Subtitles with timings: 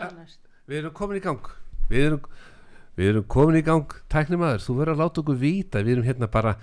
[0.00, 0.40] hvað næst?
[0.70, 1.50] Við erum komin í gang.
[1.90, 2.30] Við erum,
[2.98, 5.84] við erum komin í gang Tæknimaður, þú verður að láta okkur vita.
[5.84, 6.56] Við erum hérna bara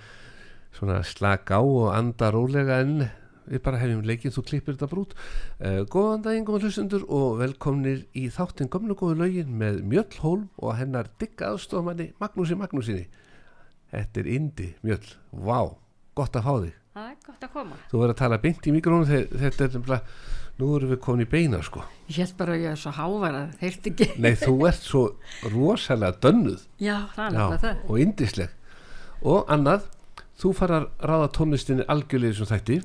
[0.76, 3.08] svona slaka á og anda rólega en
[3.48, 8.02] við bara hefjum leikinn, þú klippir þetta brút uh, Góðan daginn, góðan hlustundur og velkomnir
[8.12, 13.06] í þáttinn Gömlu góðu lögin með Mjöll Hólm og hennar digga aðstofamanni Magnúsi Magnúsinni
[13.88, 15.62] Þetta er Indi, Mjöll, vá,
[16.18, 16.74] gott að fá þig.
[16.98, 17.76] Það er gott að koma.
[17.88, 20.16] Þú verður að tala beint í mikrónu þetta er nefnilega,
[20.58, 21.84] nú erum við komin í beina sko.
[22.10, 24.08] Ég held bara að ég er svo hávara þeirrt ekki.
[24.18, 25.02] Nei, þú ert svo
[25.52, 26.64] rosalega dönnuð.
[26.82, 27.82] Já, er Já, það.
[27.88, 28.54] og indisleg
[29.22, 29.86] og annað,
[30.38, 32.80] þú fara að ráða tónlistinni algjörlega sem þætti.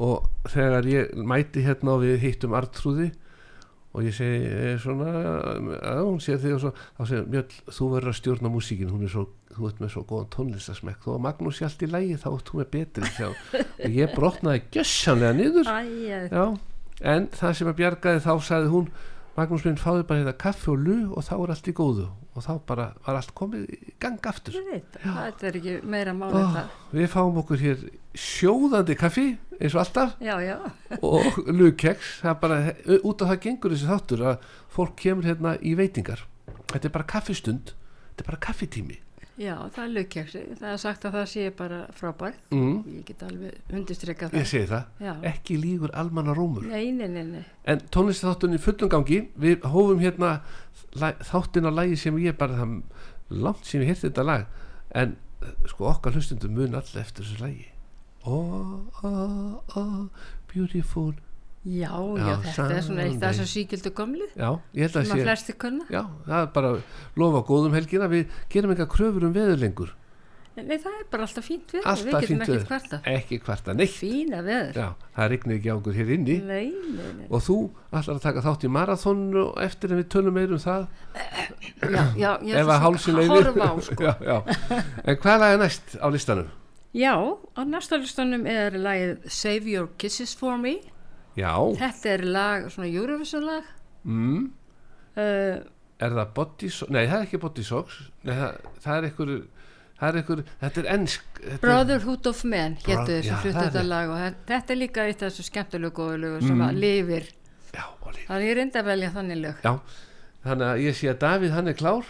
[0.00, 3.10] Og þegar ég mæti hérna og við hittum Artrúði
[3.90, 5.10] og ég segi eh, svona
[5.82, 9.02] að hún sé þig og svo þá segir Mjöll, þú verður að stjórna músíkin hún
[9.02, 9.24] er svo,
[9.56, 12.60] þú ert með svo góðan tónlistasmekk þó að Magnús sé allt í lægi þá þú
[12.60, 13.26] með betri sjá.
[13.34, 15.72] og ég brotnaði gjössanlega niður.
[15.74, 15.80] Æ,
[16.30, 16.44] Já,
[17.00, 18.92] en það sem að bjargaði þá sagði hún
[19.36, 22.08] Magnús minn fáði bara hérna kaffi og lu og þá er allt í góðu.
[22.34, 24.56] Og þá bara var allt komið í gang aftur.
[24.66, 26.74] Veit, það er ekki meira máli oh, það.
[26.98, 27.84] Við fáum okkur hér
[28.18, 30.16] sjóðandi kaffi eins og alltaf.
[30.22, 30.56] Já, já,
[30.98, 32.60] og lugkeks það er bara,
[33.00, 36.26] út af það gengur þessi þáttur að fólk kemur hérna í veitingar.
[36.74, 37.74] Þetta er bara kaffistund
[38.20, 38.98] þetta er bara kaffitími
[39.40, 42.42] já, það er lukkjaksi það er sagt að það sé bara frábært.
[42.54, 44.50] Mm, ég get alveg undirstrykkað ég það.
[44.52, 44.84] segi það.
[45.06, 46.68] Já, ekki lígur almanna rómur.
[46.68, 47.44] Nei, nei, nei, nei.
[47.64, 50.36] En tónlistþáttunni í fullum gangi við hófum hérna
[51.30, 52.78] þáttin á lagi sem ég bara það
[53.30, 54.46] langt sem ég hérti þetta lag.
[54.92, 55.16] En
[55.70, 57.66] sko okkar hlustundur mun allir eftir þessu lagi.
[58.28, 60.08] Oh, oh, oh,
[60.52, 61.14] beautiful
[61.64, 65.08] já, já, Já, þetta er svona eitt af þessu síkildu gömlu já, ég held að
[65.10, 65.54] sé
[65.92, 66.74] já, það er bara
[67.20, 68.08] lofa góðum helgina.
[68.08, 69.96] Við gerum eitthvað kröfur um veður lengur.
[70.60, 72.64] Nei, það er bara alltaf fínt við Alltaf við getum ekki veður.
[72.68, 73.92] hvarta ekki kvarta neitt.
[73.96, 74.76] Fína veður.
[74.76, 76.36] Já, það rignir ekki á okkur hér inni.
[76.44, 76.66] Nei,
[76.96, 77.26] nei, nei.
[77.30, 77.56] Og þú
[77.88, 80.88] ætlar að taka þátt í marathonu eftir en við tölum meir um það?
[81.86, 84.06] Já, já, ég ef ætla að svo hálsin að horfa á sko.
[84.08, 84.38] já, já.
[85.06, 86.50] en hvað lag er næst á listanum?
[86.98, 87.14] Já,
[87.54, 90.80] á næsta listunum er lagið Save Your Kisses For Me.
[91.36, 93.64] Já, Þetta er lag, svona Eurovision lag.
[94.04, 94.50] mm,
[95.16, 95.58] Uh,
[96.00, 99.32] er það body socks nei það er ekki body socks nei, það, það er einhver
[100.00, 103.56] það er einhver, þetta er ennsk þetta er, Brotherhood of Men héttu þessu það flutt
[103.56, 103.88] er þetta rétt.
[103.90, 106.62] lag og þe- þetta er líka eitt af þessu skemmtilegu góðu lögu sem Mm.
[106.68, 107.26] að lifir.
[107.74, 108.22] já, Oli.
[108.28, 109.54] Þannig ég reynda að velja þannig lög.
[109.66, 109.80] já,
[110.46, 112.04] þannig að ég sé að Davíð hann er klár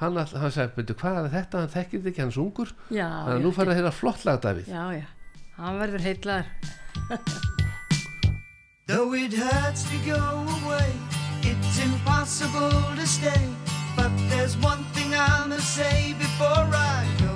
[0.00, 3.36] hann, hann sagði, betur hvað er þetta hann þekkir ekki, er svo ungur Já, þannig
[3.38, 5.06] að nú fara að heyra flott lag Davíð já, já.
[5.60, 6.46] Hann verður heitlar.
[8.86, 10.18] Though it hurts to go
[10.64, 10.90] away,
[11.42, 13.48] it's impossible to stay.
[13.96, 17.34] But there's one thing I must say before I go.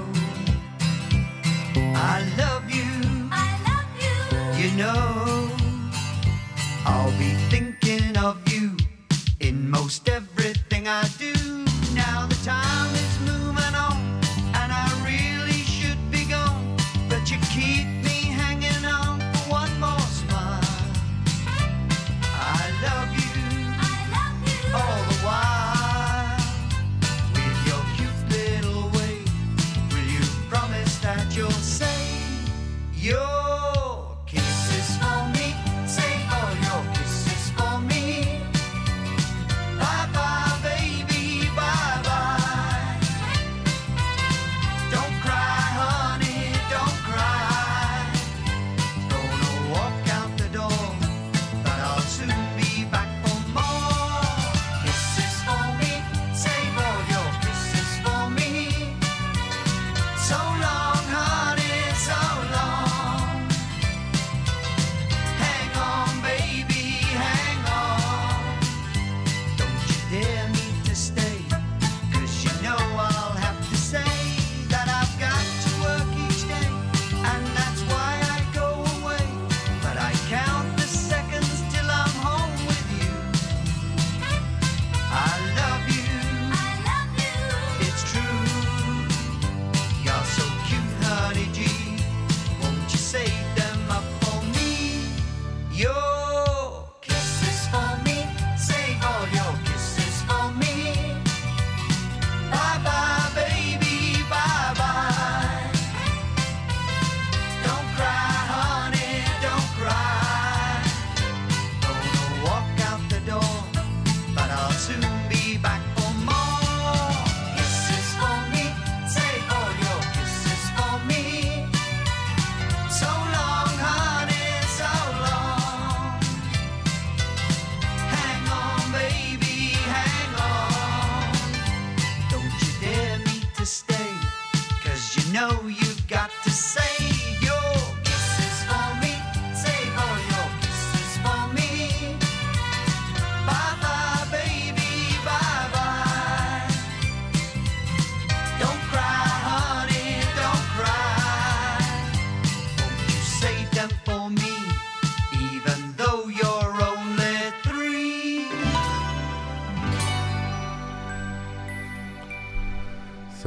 [1.94, 2.90] I love you,
[3.31, 4.64] I love you.
[4.64, 5.48] you know.
[6.84, 8.76] I'll be thinking of you
[9.38, 11.36] in most everything I do.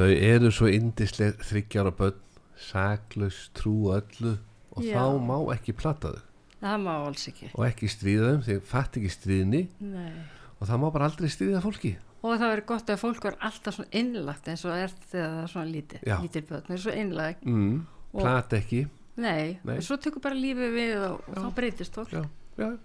[0.09, 2.15] Þau eru svo indisleg þryggjára börn,
[2.57, 4.31] saklaus trú öllu
[4.73, 4.97] og Já.
[4.97, 6.25] þá má ekki plata þau
[6.59, 10.11] það má alls ekki og ekki stríða þeim, þeir fatt ekki stríðni Nei.
[10.59, 11.91] og það má bara aldrei stríða fólki.
[12.23, 15.43] og það verður gott að fólk var alltaf svona innlagt eins og er þegar það
[15.43, 16.17] er svona lítið Já.
[16.25, 18.81] lítið börn, það er svo innlagt Mm, Og- plata ekki.
[19.17, 19.77] nei, Nei.
[19.77, 22.23] og svo tekur bara lífið við og, og þá breytist fólk Já,
[22.57, 22.77] já.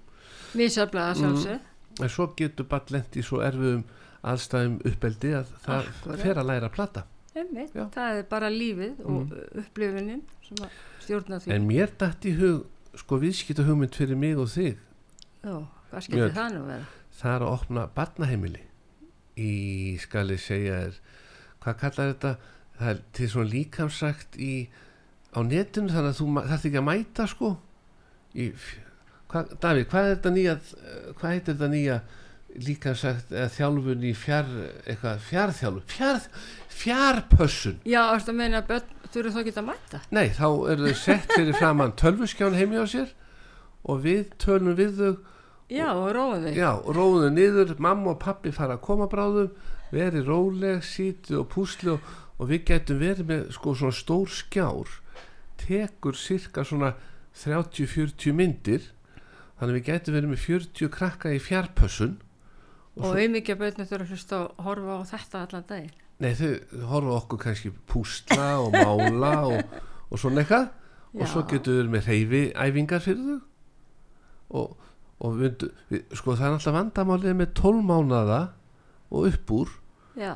[0.54, 1.60] misjaflega sjálfsög
[2.02, 3.84] En svo getur bara lent í svo erfiðum
[4.24, 6.18] aðstæðum uppeldi að það Akkúrat.
[6.20, 7.04] fer að læra að plata.
[7.34, 11.50] Einmitt, það er bara lífið og upplifunin sem að stjórna því.
[11.56, 12.60] En mér dætt í hug,
[13.00, 14.78] sko viðskipta hugmynd fyrir mig og þig,
[15.44, 15.56] Jó,
[15.90, 16.86] hvað skilur það nú vera?
[17.18, 18.62] það er að opna barnaheimili.
[19.34, 19.50] Í,
[20.02, 20.98] skal ég segja er,
[21.64, 22.34] hvað kallar þetta,
[22.78, 24.52] það er til svona líkamsagt í,
[25.34, 27.50] á netinu þannig að þú þarft ekki að mæta sko,
[28.38, 28.48] í,
[29.32, 31.98] hvað, Davíð, hvað er þetta nýja, eh, hvað heitir þetta nýja
[32.62, 34.50] líkamsagt eða þjálfun í fjár,
[34.86, 36.26] eitthvað, fjárþjálfun, fjár,
[36.74, 40.00] fjárpössun, Já, ertu að meina að börn þurfu þá ekki að mæta?
[40.14, 43.14] Nei, þá eru þau sett fyrir framann tölvuskján heimi á sér
[43.84, 45.12] og við tölum við þau
[45.72, 49.54] Já, og róðu þig Já, róðum niður, mamma og pappi fara að koma bráðum,
[49.94, 54.92] verið róleg, sítið og púsli og, og við getum verið með sko svona stór skjár,
[55.64, 56.92] tekur cirka svona
[57.40, 58.92] 30-40 myndir,
[59.58, 62.18] þannig við getum verið með 40 krakka í fjárpössun
[63.00, 66.00] og auðmikið börnir þurfa að hlusta og horfa á þetta allan daginn.
[66.22, 66.50] Nei, þau
[66.92, 69.78] horfa okkur kannski púsla og mála og,
[70.10, 70.68] og svona eitthvað.
[71.14, 73.40] Og svo getur við með reyfi æfingar fyrir þau.
[74.54, 74.90] Og,
[75.24, 78.40] og við, við, sko það er alltaf vandamálið með 12 mánada
[79.10, 79.72] og upp úr.
[80.18, 80.34] Já,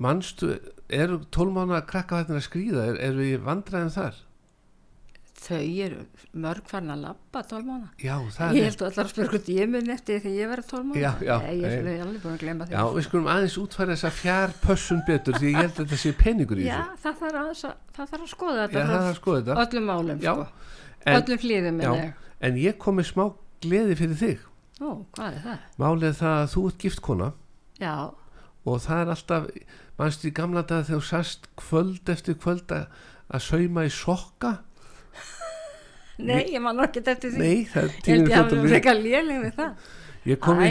[0.00, 0.54] manstu,
[0.92, 4.20] eru 12 mánada krakkavættin að skrýða, er, er við vandræðin þar?
[5.40, 6.00] Þau eru
[6.44, 8.16] mörg farin að labba tólmána Já,
[8.52, 11.10] Ég held að allar að spyrja hvort ég mun eftir því ég verið tólmána Já,
[11.24, 12.74] já, ég er alveg búin að glemma því.
[12.76, 16.60] Já, við skulum aðeins útfæra þessa fjárpössun betur því ég held að þetta sé peningur
[16.60, 17.00] í Já, þessu.
[17.06, 19.64] það þarf að, það þarf að skoða Já, þetta er að skoða þetta.
[19.64, 20.46] öllum málum Já, sko.
[21.06, 21.92] en, öllum hlýðum já,
[22.50, 23.24] en ég kom með smá
[23.64, 24.46] gleði fyrir þig.
[24.80, 25.64] Ó, hvað er það?
[25.80, 27.30] Málið það að þú ert gift kona
[27.80, 27.94] Já,
[28.68, 29.48] og það er alltaf
[30.00, 32.86] mannstu í gamla dag þegar þú sast kvöld eftir kvöld að,
[33.32, 34.52] að sauma í sokka
[36.26, 37.38] nei, ég man ekki eftir því.
[37.40, 38.42] Nei, það er held tíminn ég að
[40.44, 40.64] kom Æ,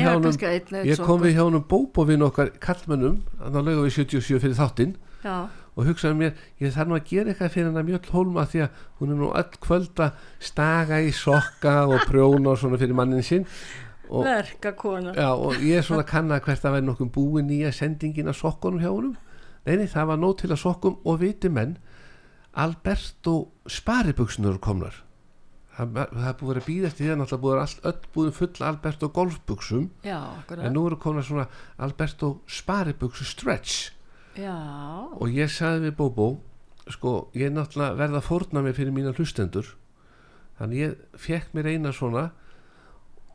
[1.25, 4.94] við hjá honum bóbovinn okkar kallmönnum þannig að lögum við 77 fyrir þáttinn.
[5.24, 5.38] Já,
[5.74, 8.84] og hugsaði mér, ég þarf nú að gera eitthvað fyrir hennar mjöll hólma því að
[9.00, 13.25] hún er nú öll kvöld að staga í sokka og prjóna og svona fyrir mannin
[13.25, 13.48] sinn.
[14.10, 15.13] Og, verka kona.
[15.18, 18.38] Já, og ég er svona að kanna hvert að vera nokkuð búin nýja sendingin af
[18.38, 19.18] sokkunum hjá honum.
[19.65, 21.77] Nei, nei, það var nóg til að sokkum og viti menn
[22.58, 23.36] Alberto
[23.70, 25.03] sparibuxnur komnar
[25.79, 28.67] það, það er búið að býða eftir því að náttúrulega búið allt öll búin full
[28.69, 29.88] Alberto golfbuxum.
[30.05, 30.19] Já,
[30.57, 31.48] en nú eru komnar svona
[31.79, 33.91] Alberto sparibuxu stretch.
[34.39, 34.55] Já,
[35.15, 36.29] og ég sagði við Bóbó
[36.89, 39.75] sko, ég er náttúrulega verða að fórna mig fyrir mína hlustendur.
[40.59, 42.29] Þannig ég fekk mér eina svona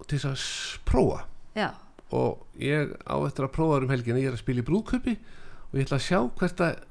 [0.04, 1.24] til þess að prófa.
[1.56, 1.70] Já,
[2.14, 5.78] og ég á eftir að prófa um helgina, ég er að spila í brúðköpi og
[5.78, 6.82] ég ætla að sjá hvert að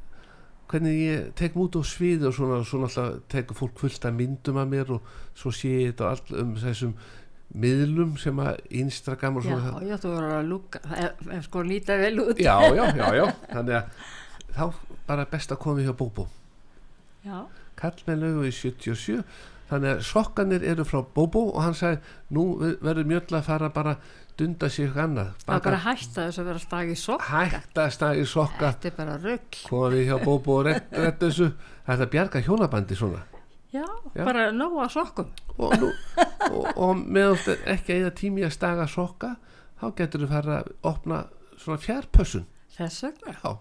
[0.74, 4.58] hvernig ég tek mút á sviði og svona, svona alltaf tekur fólk fullt að myndum
[4.58, 6.96] að mér og svo sé ég þetta all um þessum
[7.54, 11.64] miðlum sem að Instagram og já, svona já, þú verður að lúka ef, ef sko
[11.68, 12.42] líta vel út.
[12.42, 14.08] Já, já, já, já, þannig að
[14.56, 14.64] þá
[15.06, 16.26] bara best að koma hjá Bóbó.
[17.24, 17.44] Já,
[17.80, 19.22] kallmenn lögu í 77
[19.70, 22.02] þannig að sokkanir eru frá Bóbó og hann sagði,
[22.34, 23.98] nú verður mjöll að fara bara
[24.40, 25.30] dunda sig eitthvað annað.
[25.44, 27.42] Það er bara að hætta þess að vera stag í sokka.
[27.52, 28.72] Hægt að stagi sokka.
[28.72, 32.12] Þetta er bara rugg koma við hjá Bóbó og rett, rett þessu það er að
[32.16, 33.22] bjarga hjónabandi svona.
[33.74, 34.24] Já, Já.
[34.24, 35.30] bara nóga sokkum.
[35.58, 35.92] Og, nú,
[36.54, 39.36] og, og meðan ekki eða tími að staga sokka
[39.82, 41.22] þá getur þú fara að opna
[41.58, 42.50] svona fjárpössun.
[42.74, 43.38] Þess vegna.
[43.38, 43.54] Já,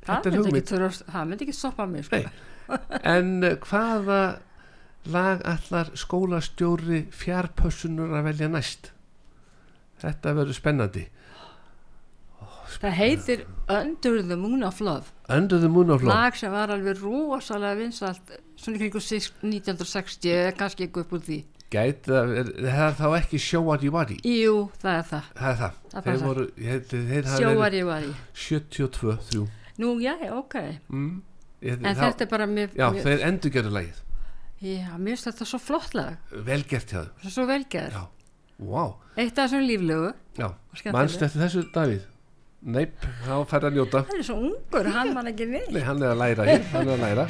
[0.00, 2.22] Það myndi, ekki, ekki stoppa mig sko.
[3.04, 4.20] En eh, hvaða
[5.12, 8.90] lag allar skólastjóri fjárpössunur að velja næst
[10.02, 11.06] þetta verður spennandi.
[12.80, 15.10] Það heitir Under the Moon of Love.
[15.28, 16.14] Under the Moon of Love.
[16.14, 21.24] Lag sem var alveg rosalega vinsalt svona í kringu 1960 eða kannski ekki upp úr
[21.26, 21.40] því.
[21.70, 25.26] Gæti það er, það er þá ekki Show What You Body Jú, það er það.
[25.38, 29.44] Það er það, Það þeir voru ég þeir verið ég var í 72 þrjú.
[29.80, 30.56] Nú, já, já, ok.
[30.90, 31.12] Mm.
[31.62, 34.00] Ég- en þetta er bara mér, Já, mér, þeir endur gerðu lagið.
[34.60, 36.16] Já, mér finnst þetta svo flott lag.
[36.32, 37.30] Vel gert hjá þeim.
[37.30, 38.02] Svo velgerð, Já,
[38.60, 38.84] vá.
[39.16, 39.66] Eitt af þessum
[40.74, 40.96] skemmtilegt.
[40.96, 42.06] mannst eftir þessu Davíð?
[42.60, 44.04] Neip, þá fær að njóta.
[44.10, 45.70] Hann er svo ungur, hann man ekki neitt.
[45.72, 47.28] Nei, hann er að læra hér, hann er að læra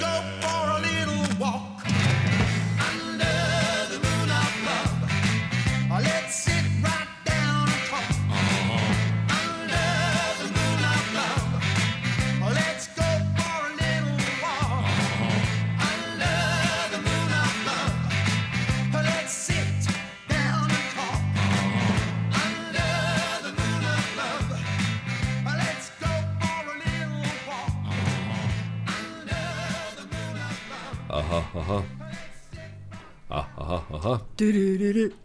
[0.00, 0.41] go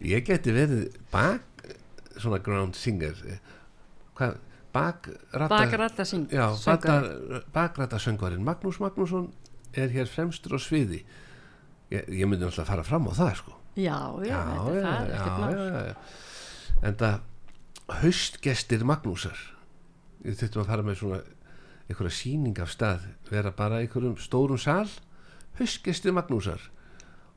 [0.08, 1.64] Ég geti verið bak
[2.18, 3.18] svona ground singer.
[4.18, 4.38] Hvað,
[6.34, 6.46] Já,
[7.54, 9.30] bakrata söngvarinn Magnús Magnússon
[9.74, 11.02] er hér fremstur á sviði.
[11.92, 13.56] Ég, ég myndi alltaf fara fram á það sko.
[13.78, 15.96] Já, já, þetta er það, já, já.
[16.88, 19.38] En það haustgestir Magnúsar.
[20.26, 21.20] Ég þurftum að fara með svona
[21.88, 24.88] einhverja sýning af stað vera bara í einhverjum stórum sal.
[25.58, 26.60] Haustgestir Magnúsar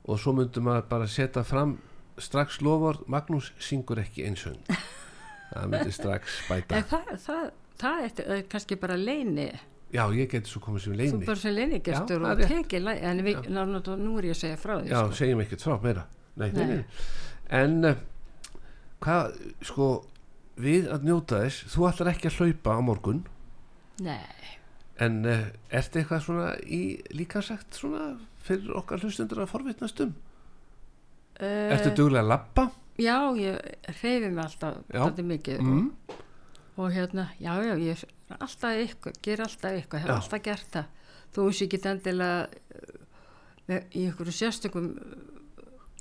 [0.05, 1.77] og svo myndum maður bara setja fram
[2.21, 4.59] strax loford Magnús syngur ekki einsöng
[5.51, 6.81] það myndi strax bæta.
[6.89, 7.43] Það, það,
[7.81, 9.49] það er, er kannski bara leini
[9.91, 12.53] já ég geti svo komið sem þú leini bara sem leinigestur Já, það og er
[12.55, 15.17] tekið en við, ná, ná, nú er ég að segja frá því já sko.
[15.19, 16.07] segjum ekkert frá meira.
[16.39, 16.77] Nei, nei,
[17.51, 17.97] en uh,
[19.03, 19.33] hvað
[19.67, 19.89] sko
[20.61, 23.23] við að njóta þess þú ætlar ekki að hlaupa á morgun.
[24.05, 24.55] Nei,
[25.03, 28.13] en uh, ertu eitthvað svona í líka sagt svona
[28.45, 30.13] fyrir okkar hlustundur að forvitnast um
[31.39, 32.67] uh, ertu duglega að labba
[33.01, 33.57] já, ég
[34.01, 36.17] hreyfi mig alltaf alltaf mikið mm.
[36.81, 38.01] og hérna, já, já, ég
[38.31, 40.15] er alltaf eitthvað, ger alltaf eitthvað, hef Já.
[40.19, 40.85] alltaf gert það
[41.35, 42.47] þú veist ekki endilega
[43.67, 45.15] með, í einhverju sérstökum uh,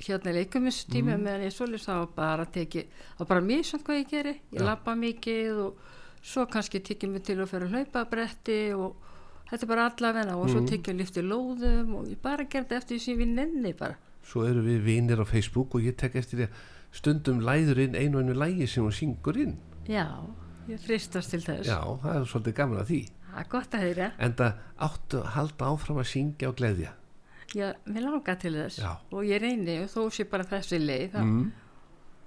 [0.00, 1.24] hérna leikumistími Mhm.
[1.26, 2.86] meðan ég svolítið þá bara teki
[3.18, 4.64] þá bara mjög samt hvað ég geri, ég Já.
[4.70, 5.76] labba mikið og
[6.22, 8.96] svo kannski tekið mig til að fyrir að hlaupa bretti og
[9.50, 12.96] þetta er bara allavegna og svo tekið að lifti lóðum og ég bara gerði eftir
[12.96, 13.98] því sem ég nenni bara.
[14.26, 16.60] Svo eru við vinir á Facebook og ég tek eftir því að
[17.00, 19.56] stundum læður inn einu og einu lægi sem hún syngur inn.
[19.90, 20.06] Já,
[20.70, 21.68] ég fristast til þess.
[21.70, 23.02] Já, það er svolítið gaman að því.
[23.30, 24.08] Það er gott að heyra.
[24.18, 26.96] En það áttu að halda áfram að syngja og gleðja.
[27.50, 28.78] Já, mér langar til þess.
[28.78, 28.90] Já.
[29.10, 31.46] og ég reyni og þó sé bara þessi leið þá, mm.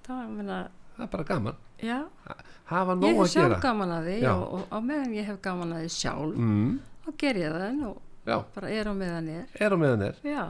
[0.03, 0.57] þá meina,
[0.97, 1.61] það er bara gaman.
[1.83, 1.99] Já,
[2.69, 3.61] hafa ég nóg hef að sjálf gera.
[3.63, 6.73] gaman að því og, og á meðan ég hef gaman að því sjálf mm.
[7.05, 9.47] Þá ger ég það og já, bara er á meðan er.
[9.59, 10.15] Er á meðan er.
[10.23, 10.43] Já.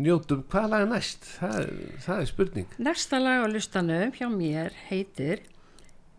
[0.00, 1.24] njótum, hvað lag er næst?
[1.40, 2.66] Það, er- það er spurning.
[2.78, 5.42] Næsta lag á listanum hjá mér heitir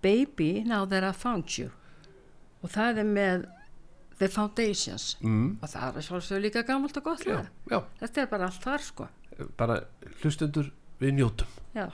[0.04, 1.70] Baby Now That I Found You.
[2.62, 3.46] Og það er með
[4.20, 5.16] The Foundations.
[5.24, 5.58] Mm.
[5.62, 7.48] og það er sjálfsögur líka gamalt og gott lag.
[7.72, 9.08] já, þetta er bara allt þar sko.
[9.58, 9.80] Bara
[10.22, 10.68] hlustendur
[11.02, 11.48] við njótum.
[11.74, 11.88] Já,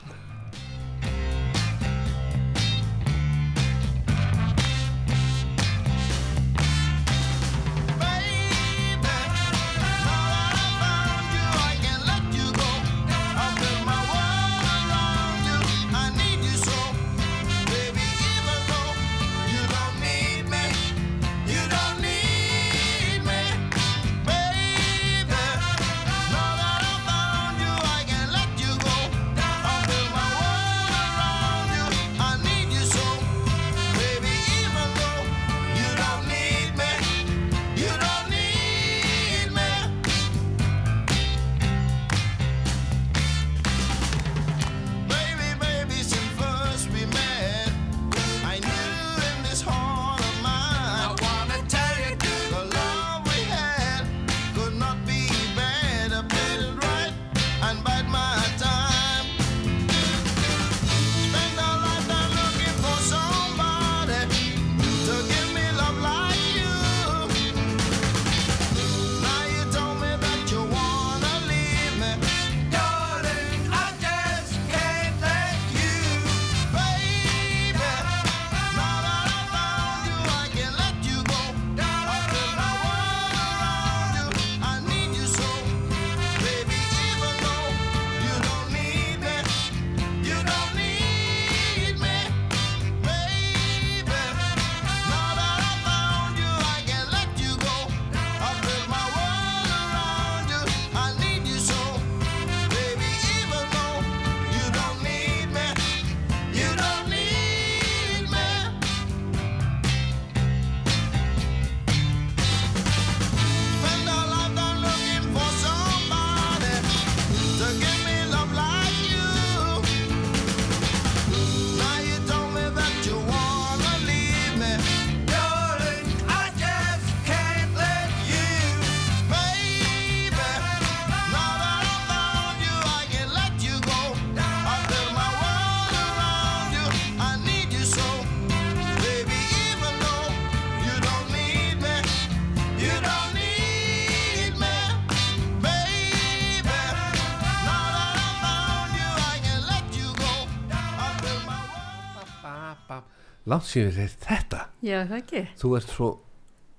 [153.48, 154.64] langt síðan við þetta.
[154.86, 155.44] Já það ekki?
[155.62, 156.10] Þú ert svo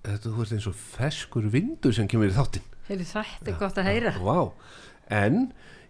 [0.04, 2.68] þetta, þú ert eins og feskur vindur sem kemur í þáttinn.
[2.88, 4.12] Heyrðu, þetta er gott að heyra.
[4.24, 4.38] Vá,
[5.18, 5.40] en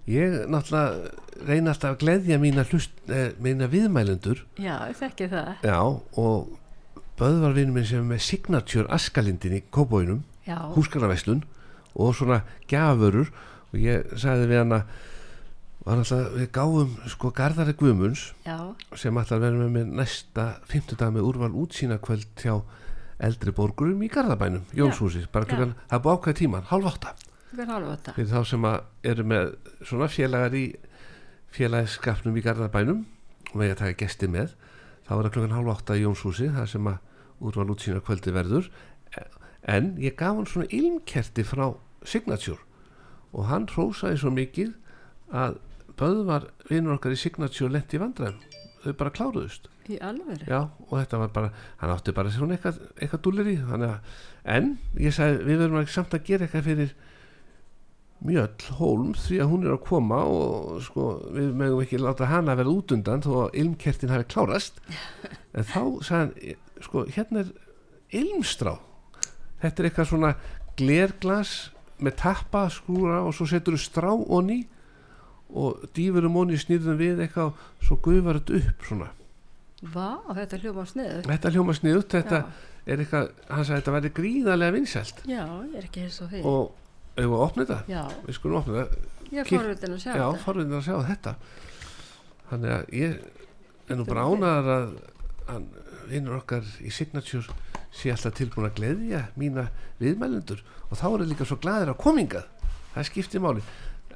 [0.08, 1.12] ég náttúrulega
[1.48, 4.42] reyna alltaf að gleðja mína, eh, mína viðmælendur.
[4.58, 5.52] Já, ég þekki það.
[5.62, 5.78] Já,
[6.18, 6.56] og
[7.18, 11.42] Böðvarvinur minn sem er með signature askalindin í kóbóinum, húskarnaveslun
[11.98, 13.32] og svona gjafurur.
[13.72, 14.78] Og ég sagði við hana
[15.88, 18.58] var náttúrulega, við gáum sko Garðari Guðmunds já,
[18.98, 22.58] sem ætlar að vera með mér næsta 50 dag með úrval útsýnakvöld hjá
[23.18, 27.14] eldri borgurum í Garðabænum, Jónshúsi, bara klukkan, það búið ákveð tíman, halv þetta
[28.14, 29.52] fyrir þá sem að eru með
[29.88, 30.64] svona félagar í
[31.56, 33.04] félagskapnum í Garðabænum
[33.48, 34.52] og með að taka gesti með
[35.08, 36.98] þá er það klukkan halv átta í Jónshúsi það sem að
[37.48, 38.68] úrval útsýna kvöldi verður.
[39.68, 41.70] En ég gaf hann svona ilmkerti frá
[42.04, 42.60] Signature
[43.32, 44.74] og hann hrósaði svo mikið
[45.32, 45.58] að
[45.98, 48.38] Böðvar vinnur okkar í Signature lendi í vandræðum.
[48.84, 49.68] Þau bara kláruðust.
[49.88, 53.54] Í alveg Já, og þetta var bara, hann átti bara svona eitthvað, eitthvað dúlir í,
[53.70, 54.16] þannig að,
[54.54, 54.68] en
[55.00, 56.92] ég sagði, við verðum ekki samt að gera eitthvað fyrir
[58.28, 62.56] Mjöll Hólm því að hún er að koma og sko, við mögum ekki láta hana
[62.58, 64.82] verða út undan þó að ilmkertin hafi klárast.
[65.58, 67.52] En þá sagði hann, sko, hérna er
[68.20, 68.76] ilmstrá.
[69.62, 70.32] Þetta er eitthvað svona
[70.78, 71.54] glerglas
[71.98, 74.60] með tappa skrúra og svo setur þú strá onni
[75.48, 79.08] og dýfur um onni snýrðum við eitthvað svo gufar þetta upp svona.
[79.78, 84.10] Vá, þetta hljóma sniður Þetta hljóma sniðut, þetta já, er eitthvað, hann sagði þetta væri
[84.16, 85.22] gríðarlega vinsælt.
[85.28, 88.58] Já, ég er ekki eins og því og ef við opna þetta, já, við skulum
[88.58, 90.42] opna þetta, ég er forvitin að sjá já, þetta.
[90.44, 91.34] forvitin að sjá þetta.
[92.50, 93.16] Þannig að ég
[93.88, 94.92] er nú bara ánaðar að
[95.48, 95.70] hann
[96.08, 97.56] vinnur okkar í Signature
[97.94, 99.68] sé alltaf tilbúin að gleðja mína
[100.00, 100.64] viðmælendur.
[100.88, 102.48] Og þá er það líka svo glaðir að komingað
[102.94, 103.62] það skiptir máli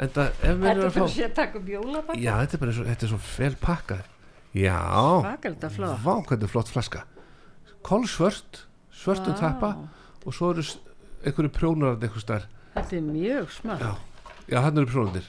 [0.03, 2.19] mér Þetta er að bara fá að sé að taka upp jólabakka.
[2.21, 4.03] já, þetta er bara svo, þetta er svo vel pakkað
[4.53, 4.79] já,
[5.23, 6.29] Svakalega flott.
[6.33, 7.05] þetta flaska
[7.83, 9.41] kolsvört, svörtum Vá.
[9.41, 9.71] tappa
[10.27, 10.65] og svo eru
[11.25, 11.97] einhverju prjónar
[12.73, 13.81] Þetta er mjög smart.
[13.81, 13.97] já,
[14.49, 15.27] já hann eru prjónarnir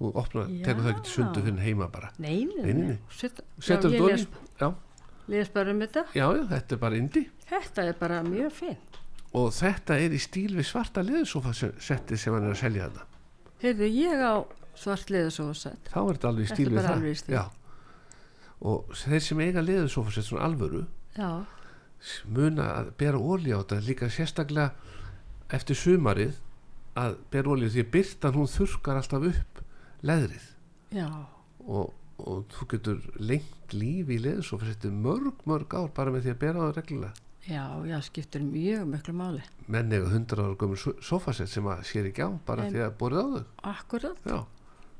[0.00, 2.86] og opna, tekur það ekki til sundu fyrir heima bara Nei, Nei, nei, nei, nei.
[2.88, 2.98] nei.
[3.10, 4.26] Set, setur þetta ég orði
[4.60, 4.70] já,
[5.28, 6.04] les, bara um þetta.
[6.14, 8.98] já, já, þetta er bara indi Þetta er bara mjög fint.
[9.34, 13.06] og þetta er í stíl við svarta leðusofa setti sem hann er að selja þetta
[13.60, 14.34] Heyrðu, ég á
[14.80, 15.90] svart leðasófa sett.
[15.92, 17.08] þá er þetta alveg í stíl við það.
[17.20, 17.42] stíl.
[18.60, 20.84] og þeir sem eiga leðusofa sett svona alvöru
[21.16, 21.30] Já,
[22.28, 24.72] muna að bera ólí á þetta líka sérstaklega
[25.50, 26.38] eftir sumarið
[27.00, 29.64] að bera ólí því að byrtan hún þurkar alltaf upp
[30.06, 30.46] leðrið.
[30.96, 31.08] Já,
[31.66, 36.32] og, og þú getur lengt líf í leðusofa setti mörg mörg ár bara með því
[36.34, 39.42] að bera á það reglulega já, já, skiptir mjög miklu máli.
[39.68, 42.96] menn eiga 100 ára gömur sofasett sem að sér ekki á bara En- því að
[42.98, 44.16] borðið á þau Akkurat.
[44.26, 44.44] Já,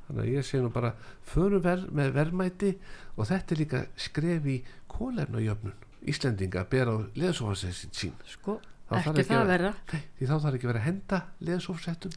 [0.08, 2.72] þannig að ég sé nú bara förum ver, með verðmæti
[3.16, 5.74] og þetta er líka skref í kólefnajöfnun
[6.08, 9.74] Íslendinga að bera á leðsofasessin sín Sko, Þá ekki ekki það að- verða.
[9.92, 12.12] Nei, því þá þarf ekki að vera að henda leðsofasettum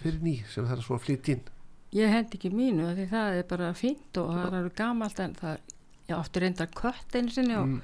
[0.00, 1.42] fyrir ný sem þarf svo að flytja inn
[1.94, 5.34] ég hendi ekki mínu því það er bara fínt og það er alveg gamalt en
[5.34, 5.58] það,
[6.08, 7.82] ég átti reyndar kött einu sinni og, Mm.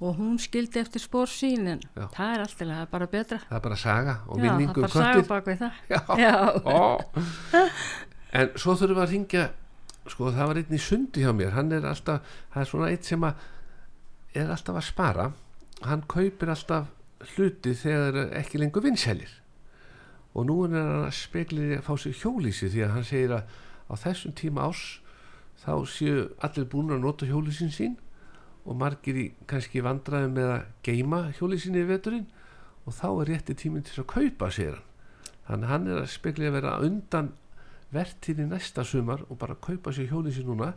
[0.00, 2.06] Og hún skildi eftir spór sín en Já.
[2.12, 3.38] það er alltaf, það er bara betra.
[3.48, 5.78] það er bara saga og Já, minningu það er um það.
[5.88, 6.34] Já, Já.
[8.36, 9.44] En svo þurfum við að ringja
[10.10, 12.20] sko það var einn í sundi hjá mér hann er alltaf,
[12.52, 13.34] það er svona eitt sem að
[14.36, 15.26] er alltaf að spara
[15.86, 16.92] hann kaupir alltaf
[17.34, 19.32] hluti þegar ekki lengur vinsælir
[20.36, 23.56] og nú er hann að speklið að fá sér hjólísi því að hann segir að
[23.88, 24.82] á þessum tíma ás
[25.64, 27.96] þá séu allir búin að nota hjólísin sín
[28.66, 32.26] og margir í kannski vandræði með að geima hjólísinni í veturinn
[32.86, 34.84] og þá er rétti tíminn til að kaupa sér hann.
[35.46, 37.32] Þannig hann er að speklið að vera undan
[37.94, 40.72] vertíðin næsta sumar og bara kaupa sér hjólísi núna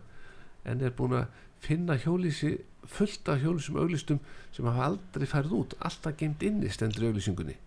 [0.69, 1.31] en er búin að
[1.63, 4.19] finna hjólísi fullt af hjólísum auglistum
[4.55, 7.57] sem hafa aldrei færið út alltaf geimt stendur í auglýsingunni.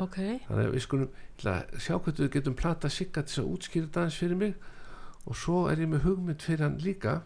[0.00, 0.16] Ok,
[0.46, 4.20] þannig að við skulum sjá hvernig við getum plata sigga til þess að útskýra aðeins
[4.20, 4.54] fyrir mig
[5.26, 7.20] og svo er ég með hugmynd fyrir hann líka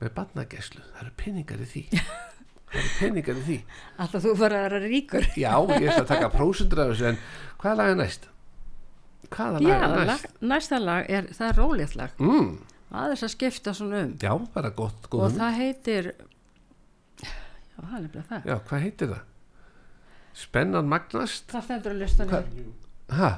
[0.00, 3.58] með barnageslu það eru peningar í því það eru peningar í því
[4.04, 5.28] alltaf þú bara að vera ríkur.
[5.44, 7.20] já, ég ætla að taka prósundur af þessu en
[7.62, 8.28] hvaða lag er næst?
[9.30, 10.08] hvaða lag Já, er næst?
[10.10, 12.18] lag, næsta lag er, það er rólegt lag.
[12.22, 12.50] Mm,
[12.96, 14.12] Aðeins að skipta svona um.
[14.22, 16.10] já, bara gott, góð og það heitir,
[17.22, 17.30] já,
[17.80, 18.46] það er nefnilega það.
[18.52, 19.24] já, hvað heitir það?
[20.36, 22.48] spennan magnast Það stendur að listan Hvað?
[23.10, 23.30] Ha?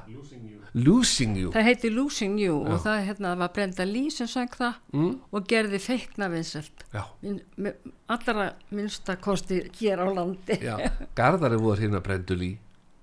[0.74, 2.72] losing you Það heitir Losing You Já.
[2.74, 6.85] og það hérna, var Brenda Lee sem sang það mm, og gerði feikna vinsælt.
[6.92, 7.72] já, Min,
[8.09, 10.59] allra minnsta kosti hér á landi.
[10.62, 10.76] já,
[11.16, 12.52] Garðari voru hérna brendul í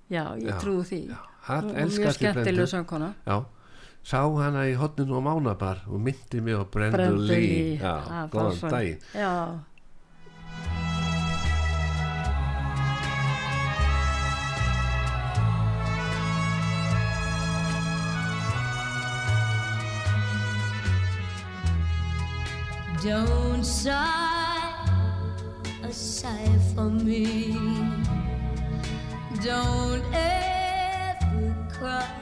[0.08, 1.00] Já, ég Já, trúi því.
[1.48, 3.14] elskar Mjög skemmtileg söngkona.
[3.26, 3.44] Já,
[4.06, 7.78] sá hana í hotninu á Mánabar og myndi mig á Brendu Brenda Lee Lee.
[7.82, 9.00] Var góðan daginn
[23.02, 24.88] Don't sigh
[25.82, 27.52] a sigh for me.
[29.44, 32.15] Don't ever cry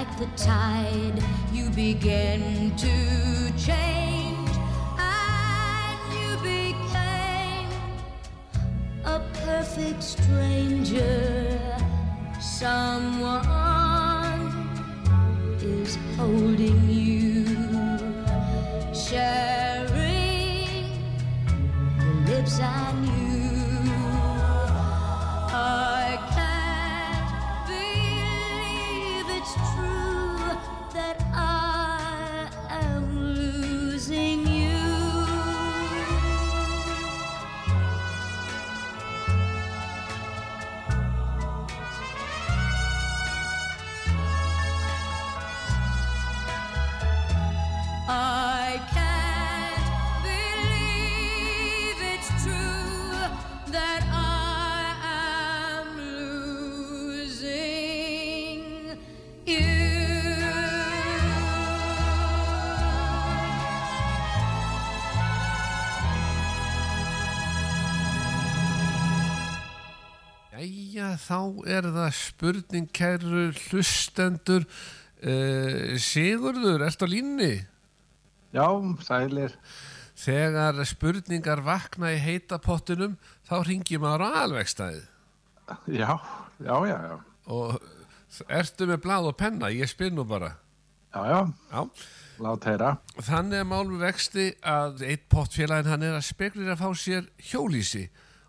[0.00, 2.94] like the tide, you began to
[3.58, 4.50] change,
[4.98, 7.68] and you became
[9.04, 11.60] a perfect stranger.
[12.40, 13.44] Someone
[15.60, 16.99] is holding you,
[71.26, 71.38] þá
[71.76, 77.52] er það spurning kæru hlustendur uh, Sigurður, ertu á línni?
[78.54, 78.66] Já,
[79.06, 79.54] sælir.
[80.20, 83.14] Þegar spurningar vakna í heitapottinum
[83.48, 85.06] þá ringi maður á alvegstæðið
[85.94, 86.10] Já,
[86.58, 87.14] já, já, já.
[87.46, 87.78] og
[88.50, 90.56] ertu með blað og penna, ég spyr nú bara
[91.14, 91.38] Já, já,
[91.72, 91.80] Já,
[92.42, 92.90] lát heyra.
[93.22, 98.04] þannig að málum vexti að eitt pottfélagin hann er að speklir að fá sér hjólísi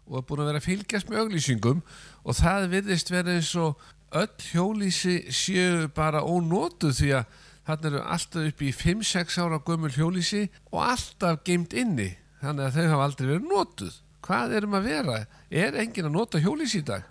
[0.10, 1.81] og er búin að vera að fylgjast með auglýsingum
[2.23, 3.81] og það virðist vera eins og
[4.12, 9.93] öll hjólísi séu bara ónótuð því að þannig eru alltaf upp í 5-6 ára gömul
[9.95, 12.10] hjólísi og alltaf geimt inni.
[12.41, 15.19] Þannig að þau hafa aldrei verið nótuð hvað erum að vera?
[15.49, 17.05] Er enginn að nota hjólísi í dag?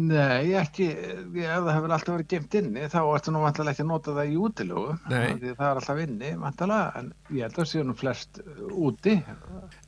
[0.00, 3.88] Nei, ekki, ef það hefur alltaf verið gemt inni, þá ertu nú vantilega ekki að
[3.90, 4.94] nota það í útilögu.
[5.10, 9.16] Það er alltaf inni, vantilega, en ég held að séu nú flest uh, úti.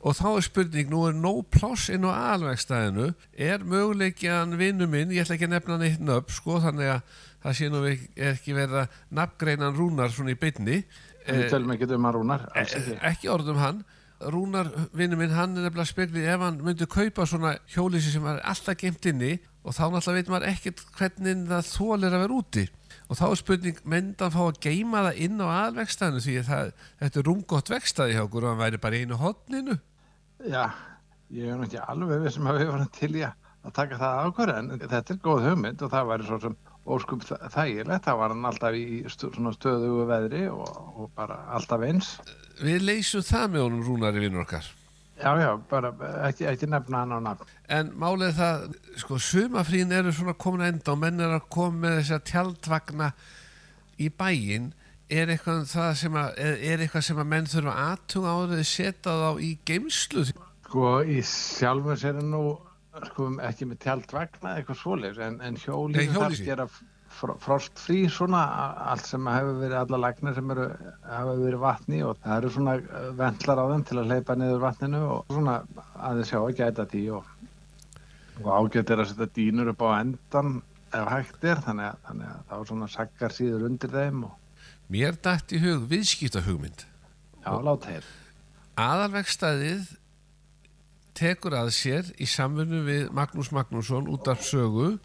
[0.03, 3.09] Og þá er spurning, nú er nóg pláss inn á alvegstæðinu,
[3.49, 7.17] er möguleiki að vinnu minn, ég ætla ekki að nefna neitt nöfn, sko, þannig að
[7.43, 10.83] það sé nú ekki, verið að nafngreinan Rúnar svona í beinni,
[11.23, 12.95] við tölum ekki um að rúnar, alls ekki.
[13.09, 13.83] ekki orðum hann,
[14.31, 18.39] Rúnar, vinnu minn, hann er nefnilega speklið ef hann myndi kaupa svona hjólísi sem er
[18.47, 22.65] alltaf geimt inni og þá náttúrulega veit maður ekkert hvernig það þólir að vera úti.
[23.09, 26.73] Og þá er spurning, myndi hann fá að geima það inn á alvegstæðinu því að
[27.03, 29.77] þetta er rúmgott vegstæði hjá okkur og hann væri bara einu hotninu.
[30.43, 30.65] Já,
[31.31, 34.21] ég er ekki alveg við sem að við varum til í að að taka það
[34.27, 38.33] ákvörð, en þetta er góð hugmynd og það væri svo sem óskup þægilegt, það var
[38.33, 42.15] hann alltaf í stöðugu veðri og, og bara alltaf eins.
[42.63, 44.67] Við leysum það með honum Rúnari vinnur okkar.
[45.23, 45.91] Já, já, bara
[46.27, 47.49] ekki, ekki nefna hann á nafn.
[47.71, 48.63] En málið það,
[48.99, 52.25] sko, sumafrín eru svona komin að enda og menn er að koma með þess að
[52.31, 53.11] tjaldvagna
[54.01, 54.71] í bæinn.
[55.13, 59.15] Er eitthvað það sem að, er, er eitthvað sem að menn þurfa aðtuga árið setja
[59.21, 60.25] þá í geimslu?
[60.65, 62.43] Sko, í sjálfum sér er nú,
[63.09, 66.45] sko, ekki með tjaldvagna eitthvað svoleiðis, en, en hjólísi þarf hjólhýsi.
[66.49, 66.67] gera
[67.13, 68.41] fr frostfrí svona,
[68.89, 70.67] allt sem hefur verið, alla lagnir sem eru,
[71.05, 74.63] hafa verið vatni og það eru svona eh, ventlar á þeim til að hleypa niður
[74.63, 75.57] vatninu og svona
[76.09, 77.27] aðeins sjá að gæta því og,
[78.41, 80.55] og ágætt er að setja dýnur upp á endan
[80.93, 84.39] ef hægt er, þannig að, þannig að þá svona saggar síður undir þeim og
[84.93, 86.83] Mér dætt í hug viðskipta hugmynd.
[87.45, 88.09] já, lát heyr.
[88.83, 89.85] Aðalvegstæðið
[91.17, 94.97] tekur að sér í samfunnu við Magnús Magnússon út af sögu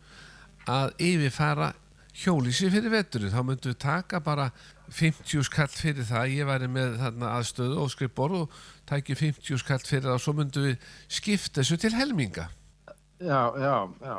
[0.69, 1.73] að yfirfara
[2.19, 3.33] hjólísi fyrir veturinn.
[3.33, 4.49] Þá myndum við taka bara
[4.95, 6.33] 50 skall fyrir það.
[6.35, 10.35] Ég væri með þarna aðstöðu og skrifbor og tæki 50 skall fyrir það og svo
[10.39, 12.49] myndum við skipta þessu til helminga.
[13.19, 14.19] Já, já, já.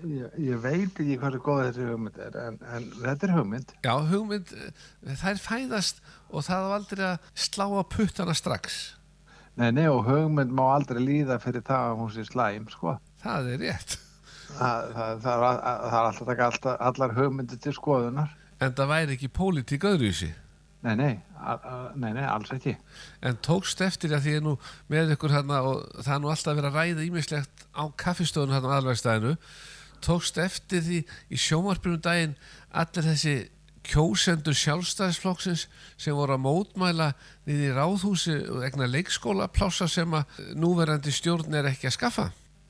[0.00, 3.74] Ég, ég veit ekki hvað er góð þessi hugmynd er, en, en þetta er hugmynd.
[3.84, 6.00] Já, hugmynd, eh, þær fæðast
[6.30, 8.80] og það á aldrei að slá á puttana strax.
[9.56, 12.94] Nei, nei, og hugmynd má aldrei líða fyrir það að hún sé slæm, sko.
[13.22, 13.96] Það er rétt.
[14.50, 18.30] Það, það, það, að- það er alltaf að taka alltaf, allar hugmyndir til skoðunar.
[18.60, 20.30] En það væri ekki pólitík öðruvísi.
[20.82, 21.12] Nei, nei,
[22.00, 22.72] nei, nei, alls ekki.
[23.22, 24.54] En tókst eftir að því er nú
[24.88, 28.72] með ykkur hérna og það er nú alltaf verið að ræða ímislegt á kaffistöðun hérna
[28.72, 29.34] á alvegstæðinu
[30.00, 32.32] tókst eftir því í sjómarpunum daginn
[32.72, 33.34] allir þessi
[33.90, 35.66] kjósendur sjálfstæðisflokksins
[36.00, 37.10] sem voru að mótmæla
[37.48, 42.26] við í ráðhúsi og egna leikskóla plássa sem að núverandi stjórn er ekki að skaffa.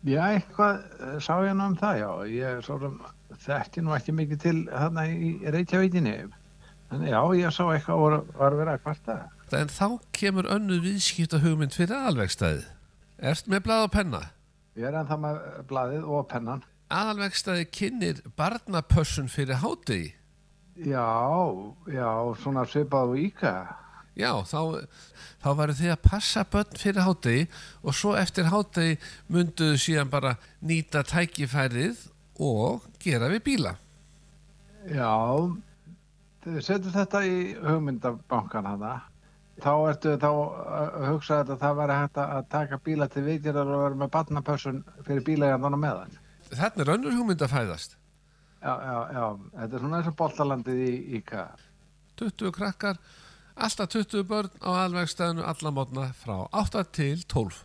[0.09, 2.11] Já, eitthvað eh, sá ég nú um það, já.
[2.33, 2.95] Ég svo sem
[3.45, 6.17] þekki nú ekki mikið til þarna í Reykjavíkinni.
[6.91, 9.19] Þannig já, ég sá eitthvað var, var verið að kvarta.
[9.61, 12.65] En þá kemur önnu viðskipta hugmynd fyrir alvegstæði.
[13.21, 14.23] Ert með blað og penna?
[14.79, 16.65] Ég er ennþá með blaðið og pennan.
[16.91, 20.15] Aðalvegstæði kynir barnapössun fyrir hádegi.
[20.81, 21.09] Já,
[21.93, 22.09] já,
[22.41, 23.55] svona svipað og íka.
[24.17, 24.87] Já, þá,
[25.43, 27.43] þá varu þið að passa börn fyrir hádegi
[27.85, 28.97] og svo eftir hádegi
[29.33, 32.07] mynduðu síðan bara nýta tækifærið
[32.41, 33.75] og gera við bíla.
[34.89, 35.13] Já,
[36.47, 38.97] þið setur þetta í hugmyndabankan hana.
[39.61, 43.83] Þá ertu þá að hugsa að það væri hægt að taka bíla til viðgerðar og
[43.85, 46.21] vera með barnapössun fyrir bílegandan á meðan.
[46.51, 48.00] Þarna er önnur hugmynd að fæðast.
[48.61, 49.25] Já, já, já,
[49.57, 51.47] þetta er svona eins og boltalandið í IKA.
[52.21, 52.99] 20 krakkar,
[53.57, 57.63] alltaf 20 börn á alvegstæðinu alla mótna frá 8 til 12.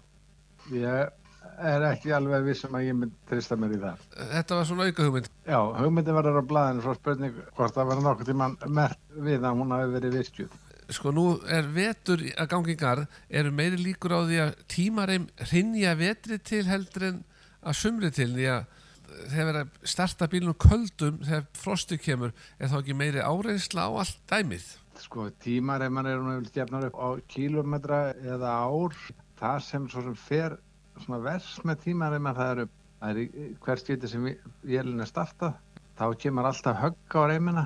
[0.72, 1.12] Ég
[1.60, 4.06] er ekki alveg vissum að ég mynd trista mér í það.
[4.32, 5.28] Þetta var svona auka hugmynd.
[5.44, 9.60] Já, hugmyndin verður á blaðinu svo spurning hvort það verður nokkuð tímann mert við að
[9.60, 10.58] hún hafi verið virkjuð.
[10.96, 15.28] Sko nú er vetur að gangi í garð, eru meiri líkur á því að tímareim
[15.50, 17.22] hrinja vetri til heldur en
[17.66, 18.84] að sumri til því að
[19.32, 23.92] þegar verið að starta bílunum köldum þegar frosti kemur er þá ekki meiri áreynsla á
[24.04, 24.66] allt dæmið.
[25.02, 28.96] Sko, tímareimar eru nú gefnar upp á kílometra eða ár.
[29.36, 30.58] Það sem svo sem fer
[31.04, 32.68] svona vers með tímareimar það eru
[33.00, 34.28] það er í hver skipti sem
[34.66, 35.58] vélinn er startað
[36.00, 37.66] þá kemur alltaf högg á reymina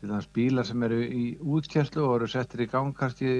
[0.00, 3.32] til þess bílar sem eru í útkjærslu og eru settir í gang kannski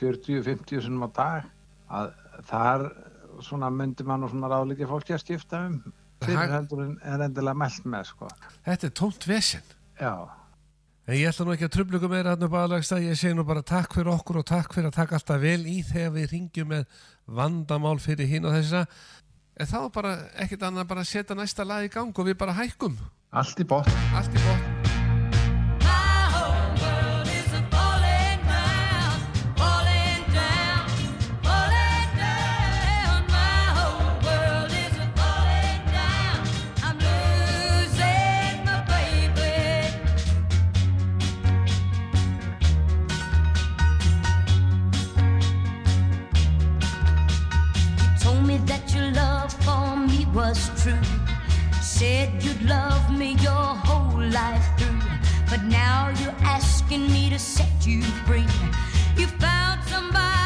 [0.00, 1.50] 40-50 sinum á dag
[1.94, 2.14] að
[2.48, 2.86] þar
[3.44, 5.78] svona myndi mann og svona ráðlíkja fólki að skipta um
[6.28, 8.28] fyrir heldur en endilega meld með sko
[8.66, 9.62] Þetta er tómt vesinn.
[10.00, 10.14] já,
[11.06, 13.60] En ég ætla nú ekki að ykkur meira hann upp aðlagsta, ég segi nú bara
[13.62, 16.86] takk fyrir okkur og takk fyrir að taka alltaf vel í þegar við ringjum með
[17.28, 18.86] vandamál fyrir hinn og þessa.
[19.60, 22.56] En þá bara ekkert annað bara að setja næsta lag í gang og við bara
[22.56, 22.96] hækkum.
[23.30, 24.83] allt í botn Allt í botn.
[50.54, 51.02] Was true.
[51.82, 55.00] Said you'd love me your whole life through.
[55.50, 58.46] But now you're asking me to set you free.
[59.16, 60.43] You found somebody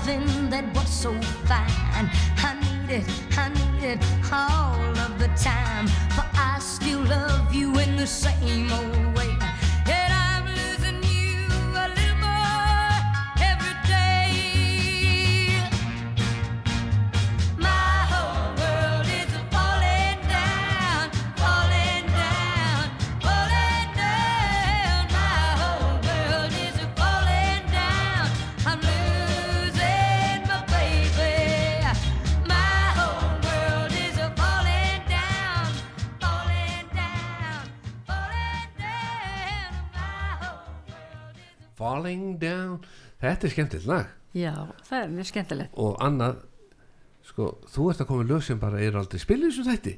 [0.00, 1.12] loving that was so
[1.44, 2.08] fine.
[2.38, 3.98] I need it, I need it
[4.32, 5.86] all of the time.
[6.14, 9.29] For I still love you in the same old way.
[42.00, 42.78] Falling down.
[43.20, 44.06] Þetta er skemmtilegt lag.
[44.36, 44.52] Já,
[44.88, 45.74] það er mjög skemmtilegt.
[45.80, 46.38] Og annað,
[47.26, 49.96] sko, þú ert að koma lög sem bara eru aldrei spilið svo þætti.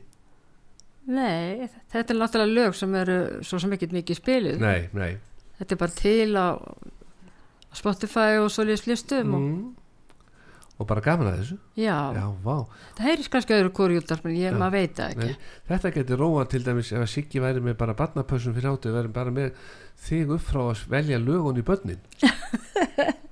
[1.13, 4.59] Nei, þetta er náttúrulega lög sem eru svo sem ekkert mikið spiluð.
[4.63, 5.13] Nei, nei.
[5.59, 6.49] Þetta er bara til á
[7.75, 9.63] Spotify og svoleiðis listum og Mm.
[9.63, 9.82] Og
[10.91, 11.57] bara gaman að þessu.
[11.79, 12.27] já, Já,
[12.97, 15.29] það heyrðis kannski öðru útdarp en ég, maður veit það ekki.
[15.33, 18.93] Nei, þetta getur róa til dæmis ef að Siggi væri með bara barnapössun fyrir áttu,
[18.95, 19.57] væri bara með
[20.07, 22.01] þig upp frá að velja lögun í börnin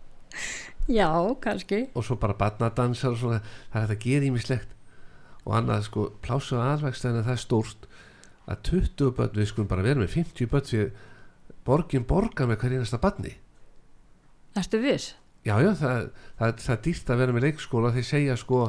[0.90, 1.08] Já,
[1.40, 1.84] kannski.
[1.94, 3.40] og svo bara barnadansar og svona,
[3.70, 4.72] það er hægt að gera ímislegt
[5.44, 7.86] og annað sko, plásu aðvægstæðin það er stórt
[8.50, 10.82] að 20 börn, við skulum bara vera með 50 börn því
[11.68, 13.36] borgin borgar með hver einasta barni
[14.58, 15.12] Erstu viss?
[15.46, 16.06] Já, já, það,
[16.38, 17.92] það, það er dýrt að vera með leikskóla.
[17.96, 18.62] Þeir segja sko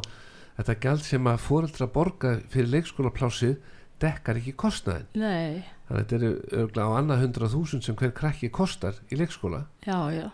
[0.57, 3.55] þetta gjald sem að fóreldra borga fyrir leikskólaplásið
[4.01, 6.29] dekkar ekki kostnaðin Nei, þannig að þetta eru
[6.63, 9.65] örgla á annað hundrað þúsund sem hver krakki kostar í leikskóla.
[9.85, 10.27] Já, já.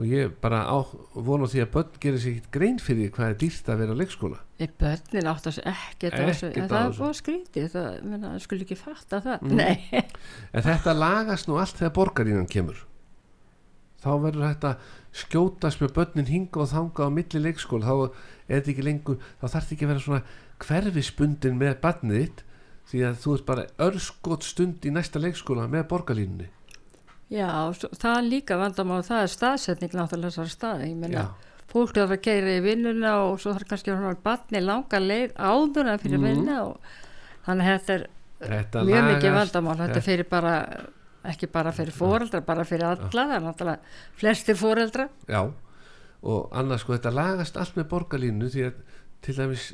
[0.00, 0.78] og ég bara á,
[1.12, 3.96] vona á því að börn gerir sér ekkert grein fyrir hvað er dýrt að vera
[3.96, 4.42] á leikskóla.
[4.62, 8.66] Ég börnin átt að segja ekkert á þessu, en það er búið skrítið, það, skulle
[8.66, 9.44] ekki fatta það.
[9.44, 9.60] Mm.
[9.60, 10.04] Nei,
[10.56, 12.86] en þetta lagast nú allt þegar borgarínan kemur
[14.00, 14.72] þá verður þetta
[15.12, 17.86] skjótast með börnin hinga og þanga á milli leikskóla.
[17.86, 17.96] Þá
[18.48, 20.22] er þetta ekki lengur þá þarf þetta ekki að vera svona
[20.64, 22.42] hverfisbundin með barnið þitt
[22.90, 26.48] því að þú ert bara örskot stund í næsta leikskóla með borgarlínunni.
[27.30, 31.28] Já, það er líka vandamál, það er staðsetning náttúrulega þessar staði, ég menna,
[31.70, 35.92] fólk er að keira í vinnuna og svo þarf kannski að barni langa leið áður
[35.92, 36.26] en fyrir Mhm.
[36.26, 36.80] vinna og
[37.46, 38.08] þannig að þetta er
[38.40, 40.54] þetta mjög mikið lagast- vandamál, þetta er fyrir bara,
[41.28, 45.08] ekki bara fyrir foreldra, bara fyrir alla, það er náttúrulega flestir foreldra.
[45.28, 45.42] Já,
[46.20, 48.82] og annars sko þetta lagast allt með borgarlínu því að
[49.24, 49.70] til dæmis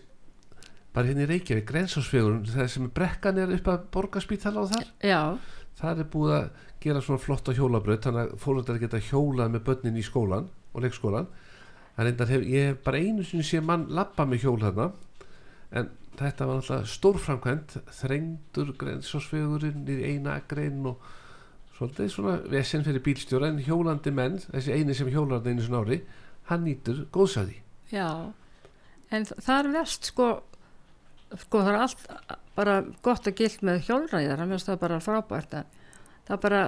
[0.97, 4.87] bara hérna í Reykjavík, grensásfegurinn það sem brekkan er upp að borgarspítala og þar.
[5.05, 5.21] Já,
[5.77, 6.47] það er búið að
[6.87, 11.29] gera svona flotta hjólabraut þannig að fólundar geta hjólað með börnin í skólan og leikskólan.
[11.97, 14.91] En reyndar hef, ég hef bara einu sinni sé mann lappa með hjól þarna
[15.77, 21.05] en þetta var náttúrulega stórframkvæmt þrengdur grensásfegurinn í eina grein og
[21.77, 25.81] svolítið svona vesen fyrir bílstjóra en hjólandi menn, þessi eini sem hjólar þarna einu sinni
[25.83, 25.99] ári,
[26.51, 27.59] hann nýtur góðsæði
[27.93, 28.09] já,
[29.12, 30.29] en það er vest sko,
[31.43, 32.07] sko það er allt
[32.57, 35.72] bara gott og gilt með hjólræðar, það finnst það bara frábært að
[36.27, 36.62] það er bara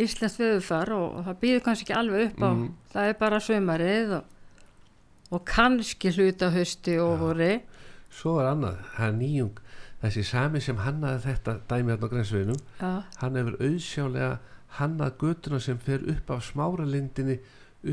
[0.00, 2.68] íslenskt viðfar og, og það býður kannski ekki alveg upp á, Mhm.
[2.94, 4.24] það er bara sömarið og,
[5.36, 7.20] og kannski hluta hausti og Já.
[7.20, 7.50] voru,
[8.10, 9.58] svo er annað, það er nýjung
[10.00, 12.90] þessi sami sem hannaði þetta dæmi hérna á grensveginum já,
[13.20, 14.30] hann hefur auðsjálega
[14.80, 17.40] hannað götuna sem fer upp af smáralindinni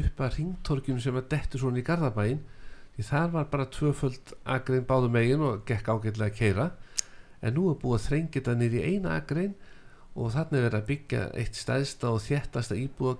[0.01, 2.43] upp að ringtorkjum sem að dettu svona í Garðabæin
[2.95, 6.67] því þar var bara tvöföld agrein báðum megin og gekk ágætlega að keira
[7.41, 9.55] en nú er búið að þrengja þetta niður í eina agrein
[10.17, 13.17] og þannig er verið að byggja eitt stæðsta og þéttasta íbúa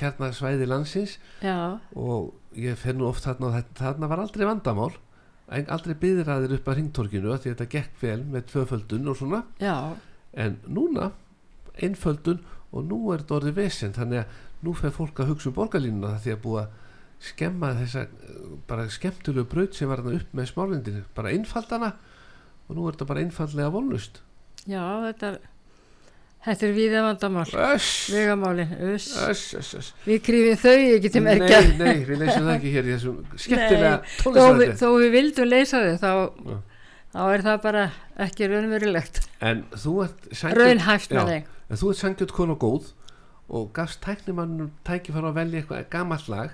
[0.00, 1.18] kjarnasvæði landsins.
[1.44, 4.92] Já, og ég fer nú oft þarna og þarna var aldrei vandamál
[5.50, 9.42] aldrei byðraðir upp að ringtorkinu því þetta gekk vel með tvöföldun og svona.
[9.62, 9.96] Já,
[10.32, 11.10] en núna
[11.80, 15.56] einföldun og nú er þetta orðið vesen þannig að nú fer fólk að hugsa um
[15.56, 16.78] borgarlínuna því að búa að
[17.30, 18.06] skemma þessa
[18.68, 21.92] bara skemmtilegu braut sem var upp með smálindinu, bara einfaldana
[22.68, 24.22] og nú er þetta bara einfaldlega vonlust
[24.64, 25.40] já, þetta er
[26.46, 27.44] þetta er viða vandamál.
[27.66, 29.08] Öss, vegamálin, uss.
[29.28, 32.72] Öss, öss, öss við krifum þau ekki til merkja Nei, nei, við leysum það ekki
[32.76, 36.54] hér í þessum skemmtilega Nei, þó, tónlistaröndi þó við vildum leysa þau þá,
[37.12, 37.84] þá er það bara
[38.26, 39.20] ekki raunverulegt.
[39.50, 41.50] En þú ert sanngjörn- raunhæft með þeim.
[41.70, 42.90] En þú ert sangjöld kon og góð
[43.50, 46.52] og gafst tæknimannum tækifæra að velja eitthvað gammalt lag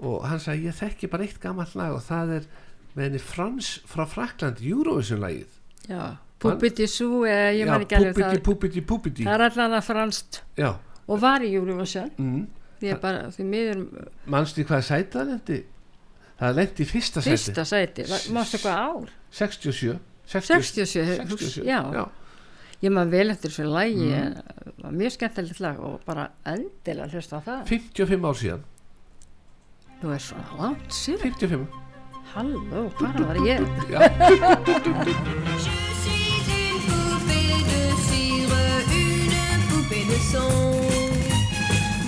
[0.00, 2.46] og hann sagði ég þekki bara eitt gammalt lag og það er
[2.96, 5.52] með henni Frans frá Frakland Eurovision lagið
[5.86, 9.74] já, Púpiti Sú eða ég Já, man ekki alveg það Púpiti, Púpiti það er allan
[9.76, 10.70] að franst Já,
[11.06, 12.08] og var í Eurovision.
[12.16, 12.46] Mm.
[12.80, 13.78] því að bara því miður
[14.32, 15.58] manstu hvað sæti það lendi?
[16.40, 17.36] Það lendi í fyrsta sæti.
[17.36, 18.00] Fyrsta sæti,
[18.32, 19.08] mástu eitthvað ár?
[19.36, 19.98] 67
[20.30, 22.04] 67, 67 já, já.
[22.80, 24.16] ég man vel eftir þessu lagi Mm.
[24.16, 27.60] en það var mjög skemmtilegt lag og bara endilega hlusta það.
[27.68, 28.62] 55 ár síðan.
[30.00, 31.20] Þú er svo langt síðan.
[31.36, 31.68] 55
[32.32, 33.60] halló, hvað var ég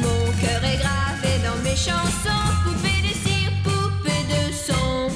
[0.01, 5.11] Mon cœur est gravé dans mes chansons, poupée de cire, poupée de son.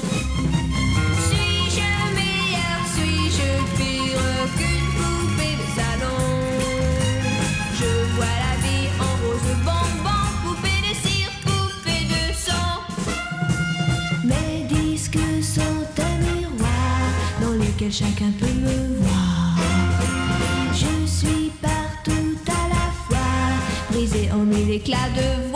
[1.27, 4.27] Suis-je meilleure, suis-je pire
[4.57, 6.21] qu'une poupée de salon?
[7.79, 12.67] Je vois la vie en rose bonbon, poupée de cire, poupée de son.
[14.25, 16.99] Mes disques sont un miroir
[17.41, 19.16] dans lequel chacun peut me voir.
[24.79, 25.46] Brisée en mille éclats de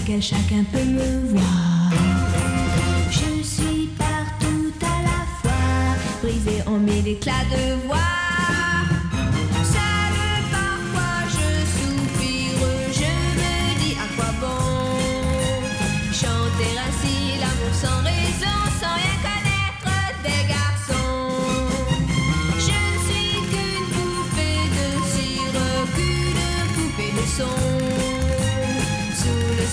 [0.00, 1.90] lequel chacun peut me voir.
[3.10, 7.99] Je suis partout à la fois, brisée en mille éclats de voix.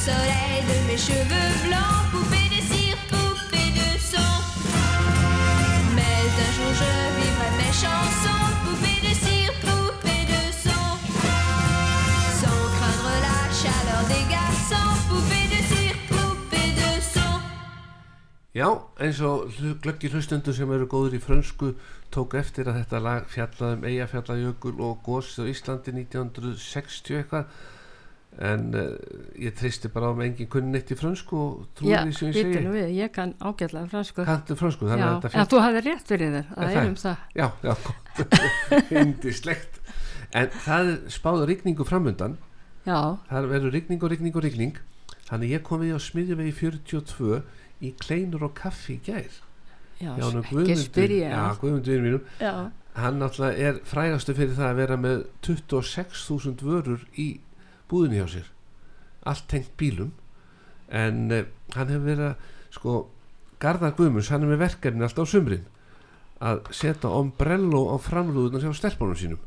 [0.08, 4.34] Soleil de mes cheveux blancs, poupée de cire, poupée de son.
[5.95, 10.86] Mais un jour je vivrai mes chansons, poupée de cire, poupée de son.
[12.39, 17.39] Sans craindre la chaleur des garçons, poupée de cire, poupée de son.
[18.55, 18.70] Já,
[19.03, 19.51] eins og
[19.84, 21.76] glöggi hlustundur sem eru góður í frönsku
[22.16, 27.51] tók eftir að þetta lag fjallaði um Eyjafjallajökul og gósið á Íslandi 1960 eitthvað
[28.38, 28.92] en uh,
[29.42, 32.30] ég tristi bara á með engin kunni neitt í frönsku og trúi já, því sem
[32.30, 32.66] ég segi.
[32.76, 36.52] við, ég kann ágætlega fransku kantu frönsku, já, að en þú hafði rétt fyrir þér
[36.52, 37.24] það Er um það?
[37.34, 38.38] já, já, gott.
[39.02, 39.82] Indislegt
[40.36, 42.38] en það er spáð rigningu framundan.
[42.88, 44.78] Já, það verður rigning og rigning og rigning.
[45.28, 47.42] Þannig ég kom við á smiðjuvegi 42
[47.84, 49.42] í kleinur og kaffi í gær.
[49.98, 51.32] Já, Já, ekki spyrja.
[51.34, 52.28] Já, Guðmundur mínum.
[52.40, 57.28] Já, hann náttúrulega er frægastu fyrir það að vera með 26.000 vörur í
[57.92, 58.48] búðinni hjá sér.
[59.28, 60.14] Allt tengt bílum.
[60.88, 61.44] En uh,
[61.76, 62.96] hann hefur verið að sko,
[63.62, 65.66] Garðar Guðmunds, hann er með verkefni alltaf á sumrin
[66.38, 69.40] að setja ombrello á framrúðunar hjá stelpunum sínum.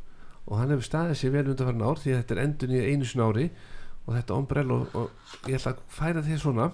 [0.50, 3.06] Og hann hefur staðið sér vel undanfarn ár því að þetta er endun í einu
[3.06, 3.46] sinni ári.
[4.06, 4.96] Og þetta ombrell og,
[5.46, 6.70] ég ætla að færa þér svona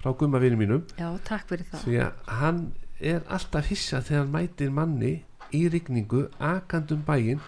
[0.00, 0.86] frá gumma vinum mínum.
[1.00, 1.82] Já, takk fyrir það.
[1.88, 2.62] Því að hann
[3.00, 5.12] er alltaf hissa þegar hann mætir manni
[5.56, 7.42] í rigningu akandum bæinn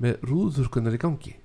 [0.00, 1.39] með rúðurkunar í gangi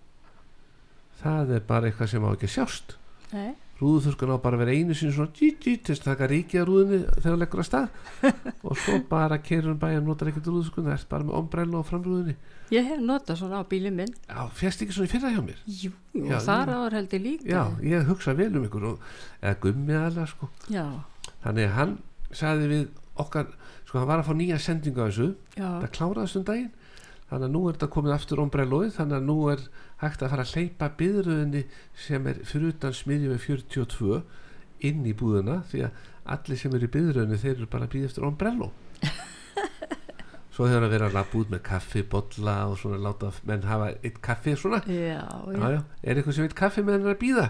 [1.22, 2.98] það er bara eitthvað sem á ekki að sjást.
[3.36, 6.28] Nei, rúðurkurn á bara að vera einu sinni svona tí, tí, til þess að taka
[6.32, 7.88] ríkið að rúðinni þegar hann leggur að stað.
[8.70, 11.90] Og svo bara keirur um bæinn notar ekkert rúðurkurn það er bara með ombrello á
[11.90, 12.38] framrúðinni
[12.74, 14.14] ég hef notað svona á bílinn minn.
[14.26, 15.60] Já, fjast ekki svona í fyrra hjá mér?
[15.70, 16.78] Jú, og Já, þar jú.
[16.80, 17.50] áður held ég líka.
[17.52, 17.62] Já,
[17.92, 19.04] ég hugsa vel um ykkur og,
[19.42, 20.50] eða gummi aðlega sko.
[20.74, 20.86] Já,
[21.44, 21.94] þannig að hann
[22.36, 22.88] sagði við
[23.26, 23.52] okkar
[23.86, 25.28] sko hann var að fá nýja sendingu af þessu.
[25.60, 26.72] Já, það kláraðist um daginn
[27.30, 29.62] þannig að nú er þetta komið aftur ombrellóið þannig að nú er
[30.04, 31.64] hægt að fara að hleypa byðröðinni
[32.06, 34.20] sem er fyrir utan smiðjum með 42
[34.90, 36.04] inn í búðuna því að
[36.36, 38.72] allir sem eru í byðröðinni þeir eru bara að býða eftir ombrelló
[40.56, 43.90] svo þegar að vera að lappa út með kaffi, bolla og svona láta menn hafa
[43.98, 44.80] eitt kaffi svona.
[44.88, 45.20] Já,
[45.52, 47.50] já, já, er eitthvað sem veit kaffi með hann að býða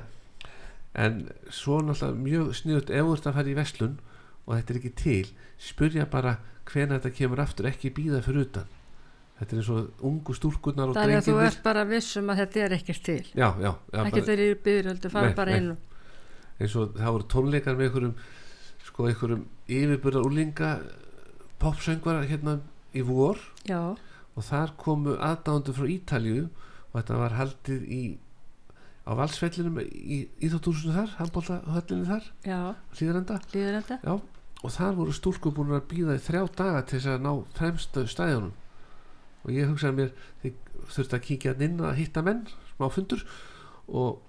[0.95, 1.19] en
[1.51, 3.97] svo náttúrulega mjög sniðut ef þú ert að fara í veslun
[4.45, 5.27] og þetta er ekki til
[5.61, 6.37] spurja bara
[6.69, 8.74] hvena þetta kemur aftur ekki býða fyrir utan
[9.39, 12.41] þetta er eins og ungu stúrkurnar og þannig að þú ert bara viss um að
[12.43, 13.23] þetta er ekkert til.
[13.35, 15.77] Já, já, já ekki þeir eru byrjöldu, fara Nei, bara og-
[16.59, 18.15] eins og það voru tónleikar með einhverjum
[18.85, 20.69] sko einhverjum yfirburðar úlinga
[21.59, 22.59] popsöngvarar hérna
[22.95, 23.39] í vor.
[23.67, 23.81] Já,
[24.35, 28.03] og þar komu aðdándu frá Ítalju og þetta var haldið í
[29.05, 32.59] á valsvellinum í Íþóttúsinu þar, handbóltahöllinu þar já,
[32.97, 34.13] þetta Já,
[34.63, 38.05] og þar voru stúlkur búin að býða í þrjá daga til þess að ná fremstu
[38.09, 38.53] stæðunum
[39.45, 40.55] og ég hugsaði mér
[40.89, 42.43] þurfti að kíkja inn að hitta menn
[42.73, 43.21] smá fundur.
[43.87, 44.19] Og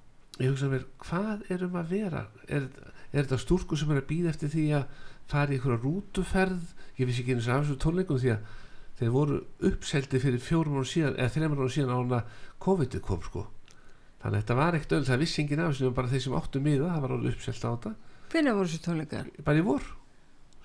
[0.43, 2.23] ég hugsaði mér hvað erum að vera?
[2.47, 2.69] Er,
[3.13, 6.71] er þetta stúlkur sem er að býða eftir því að fara í einhverja rútuferð?
[7.01, 8.55] Ég vissi ekki eins og af þessu tónleikum því að
[8.97, 12.23] þeir voru uppseldi fyrir fjórum árum síðan eða þreymur árum síðan á hana
[12.65, 13.45] COVID kom sko.
[14.23, 16.63] Þannig að þetta var ekkert öll það vissi enginn af þessu bara þeir sem áttu
[16.65, 17.95] miða það var alveg uppselt á þetta.
[18.33, 19.29] Hvernig voru þessu tónleikar?
[19.45, 19.93] Bara í vor.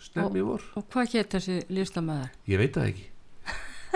[0.02, 3.11] Snemmi í vor, og hvað hétt þessi listamæður ég veit það ekki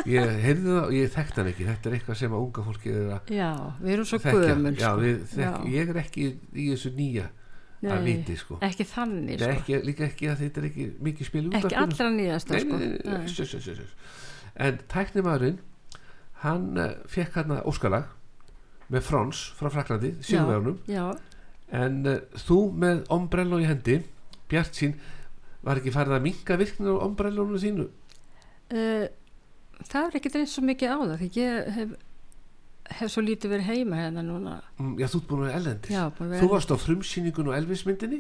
[0.10, 1.68] ég heyrði það og ég þekkti hann ekki.
[1.70, 5.74] Þetta er eitthvað sem að unga fólki er að já, við erum svo já, sko.
[5.76, 7.30] ég er ekki í þessu nýja
[7.86, 9.52] að Nei, viti sko, ekki þannig Nei, sko.
[9.54, 12.80] ekki, líka ekki að þetta er ekki mikið spil ekki allra nýjasta nei, sko.
[12.80, 13.88] nei, nei, nei, Nei.
[14.66, 15.60] en tæknimaðurinn
[16.46, 18.08] hann uh, fekk hann óskalag
[18.94, 21.04] með Frans frá Fraklandi Sigurverunum já,
[21.74, 24.00] en uh, þú með ombrello í hendi
[24.50, 24.98] Bjart sín
[25.66, 27.88] var ekki farið að minka virknir á ombrellónu þínu?
[28.70, 29.06] Uh,
[29.84, 31.94] það er ekki eins og mikið á það því ég hef,
[33.00, 34.56] hef svo lítið verið heima hérna núna.
[34.80, 36.78] Mm, já, þú ert búin að vera ellendis já, búin að Þú vera- varst á
[36.86, 38.20] frumsýningun og Elvis-myndinni?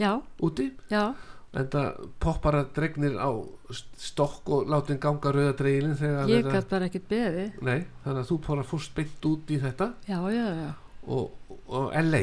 [0.00, 0.66] Já, úti?
[0.90, 1.04] Já,
[1.52, 3.28] en það poppara dregnir á
[3.70, 8.22] st- stokk og látin ganga rauða dreigilin þegar ég gætt bara ekkert beði Nei, þannig
[8.22, 9.90] að þú bara fórst beint út í þetta.
[10.08, 10.70] Já, já, já,
[11.06, 11.32] og,
[11.68, 12.22] og LA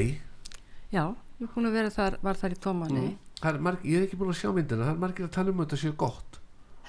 [0.91, 1.03] já
[1.39, 3.17] ég búin að vera þar, var þar í tómanni mm.
[3.39, 5.77] Ég er ekki búin að sjá myndina það er margir að tala um að þetta
[5.80, 6.28] séu gott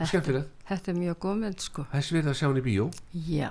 [0.09, 1.85] skemmtilegt, þetta er mjög góð mynd sko.
[1.91, 2.87] Þess verið að sjá hann í bíó.
[3.27, 3.51] Já,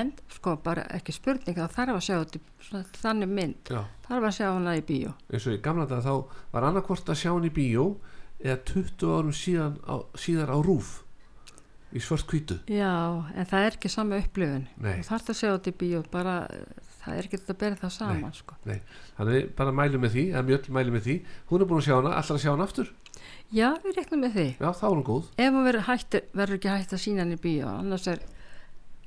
[0.00, 3.72] en sko bara ekki spurning það þarf að sjá þetta þannig mynd.
[3.72, 5.14] Já, þarf að sjá hana í bíó.
[5.32, 6.12] Eins og í gamla dag þá
[6.52, 7.88] var annarkvort að sjá hann í bíó
[8.42, 10.98] eða 20 árum síðan á, síðar á rúf
[11.94, 12.90] í svart hvítu já,
[13.32, 14.66] en það er ekki sama upplifun.
[14.82, 14.98] Nei.
[14.98, 16.34] þú þarf að sjá þetta í bíó bara,
[17.00, 18.56] það er ekki að bera það saman sko.
[18.66, 18.78] Nei,
[19.16, 21.16] þannig við bara mælum með því eða mjöll mælum með því,
[21.50, 22.92] hún er búin að sjá hana allra að sjá hana aftur,
[23.52, 24.46] já, við reknum með því.
[24.60, 25.28] Já þá er hún góð.
[25.36, 28.20] Ef hún verður, ekki hægt að sína hann í bíó annars er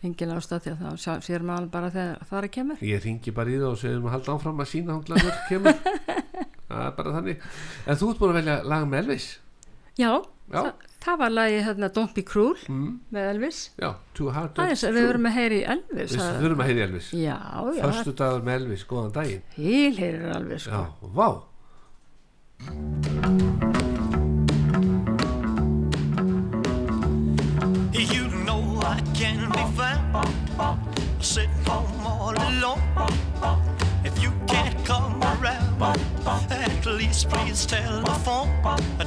[0.04, 2.78] engin ástæð til að þá sér maður bara þegar það er að kemur.
[2.88, 5.76] Ég ringi bara í það og segjum að halda áfram að sína hún gladur kemur.
[6.70, 7.38] Það er bara þannig.
[7.90, 9.26] En þú ert búin að velja lag með Elvis?
[9.98, 10.12] Já,
[10.50, 10.60] Já.
[10.66, 10.72] Þa,
[11.04, 13.60] það var lagi hérna Don't Be Cruel mm, með Elvis.
[13.82, 16.86] Já, Too Hard to aðeins, við verum að heyri Elvis við það- þurfum að heyri
[16.86, 17.10] Elvis.
[17.14, 17.38] Já,
[17.78, 19.44] já, förstu dagur með Elvis, góðan daginn.
[19.58, 20.74] Til heyrir alveg sko.
[20.78, 20.82] já,
[21.18, 21.30] vá
[29.80, 32.82] found sitting home all alone.
[34.04, 35.82] If you can't come around,
[36.52, 38.50] at least please telephone.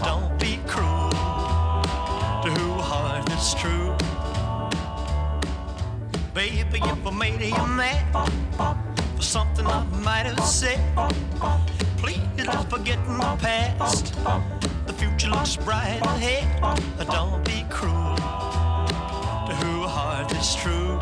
[0.02, 1.10] Don't be cruel
[2.42, 3.92] to who heart is true.
[6.32, 8.04] Baby, if I made you mad
[9.16, 10.80] for something I might have said,
[11.98, 14.14] please don't forget my past.
[14.86, 16.46] The future looks bright ahead.
[17.10, 18.51] Don't be cruel
[19.62, 20.98] who heart is true.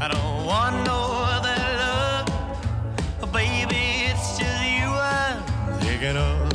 [0.00, 1.00] I don't want no
[1.34, 3.84] other love, baby.
[4.10, 5.42] It's just you I'm
[5.80, 6.52] thinking of.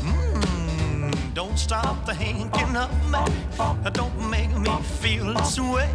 [0.00, 3.22] Mm, don't stop thinking of me.
[3.92, 5.88] Don't make me feel this way.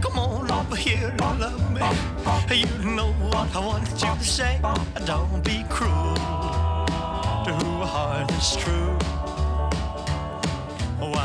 [0.00, 1.82] Come on over here and love me.
[2.56, 4.60] You know what I want you to say.
[5.04, 6.14] Don't be cruel
[7.44, 7.52] to
[7.84, 8.96] a heart that's true.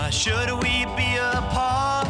[0.03, 2.09] Why should we be apart?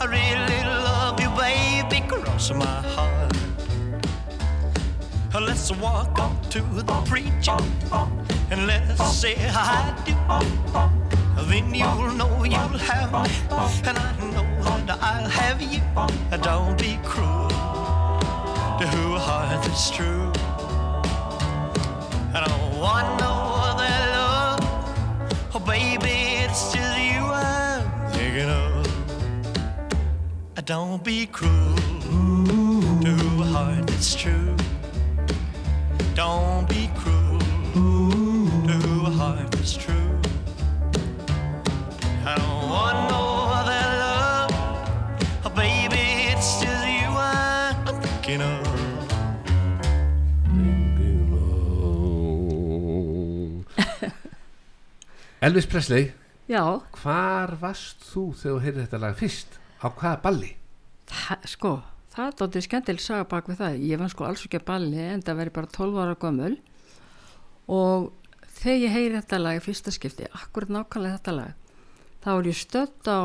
[0.00, 2.04] I really love you, baby.
[2.08, 3.32] Cross my heart.
[5.32, 7.56] Let's walk up to the preacher
[8.50, 10.14] and let's say I do.
[11.48, 13.30] Then you'll know you'll have me,
[13.86, 15.82] and I know that I'll have you.
[16.42, 17.48] Don't be cruel
[18.80, 20.32] to a heart that's true.
[30.66, 31.76] Don't be cruel
[33.00, 34.56] to a heart that's true.
[36.16, 37.38] Don't be cruel
[38.66, 40.10] to a heart that's true.
[42.26, 43.22] I don't want no
[43.58, 44.50] other love,
[45.44, 48.66] oh baby, it's just you I'm thinking of.
[55.40, 56.12] Elvis Presley
[56.50, 60.52] Já, hvar varst þú þegar þú heyrði þetta lag fyrst á hvaða balli?
[61.10, 61.72] Það, sko,
[62.14, 63.80] það er dóttið skemmtileg saga bak við það.
[63.90, 66.54] Ég var sko alls ekki að balli en það veri bara 12 ára gömul.
[67.66, 68.08] Og
[68.60, 71.76] þegar ég heyri þetta lag í fyrsta skipti, akkurat nákvæmlega þetta lag,
[72.24, 73.20] þá er ég stödd á,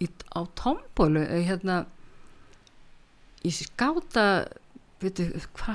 [0.00, 1.84] í, á tombólu, hérna,
[3.44, 4.26] í skáta,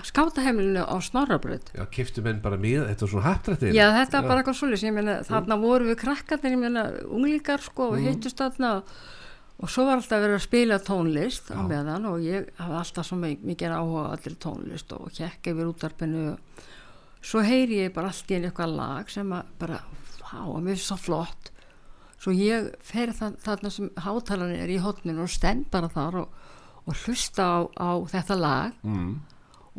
[0.09, 1.69] skátaheimilinu á Snorrabröð.
[1.77, 4.87] já, kiftu menn bara með, þetta var svona hattrættir Já, þetta er bara eitthvað svolítið,
[4.89, 8.93] ég meina, þarna voru við krakkarnir, ég meina, unglingar sko, og hittust þarna og,
[9.59, 13.17] og svo var alltaf verið að spila tónlist á meðan og ég hafði alltaf svo
[13.19, 16.25] mik- mikið áhuga allir tónlist og hjekk yfir útarpinu
[17.21, 19.81] svo heyri ég bara allt í einu eitthvað lag sem að bara,
[20.31, 21.51] að mér finnst svo flott.
[22.19, 26.33] Svo ég fer það, þarna sem hátalarinn er í hotninu og stend bara þar og,
[26.85, 28.73] og hlusta á, á þetta lag.
[28.83, 29.19] Mm.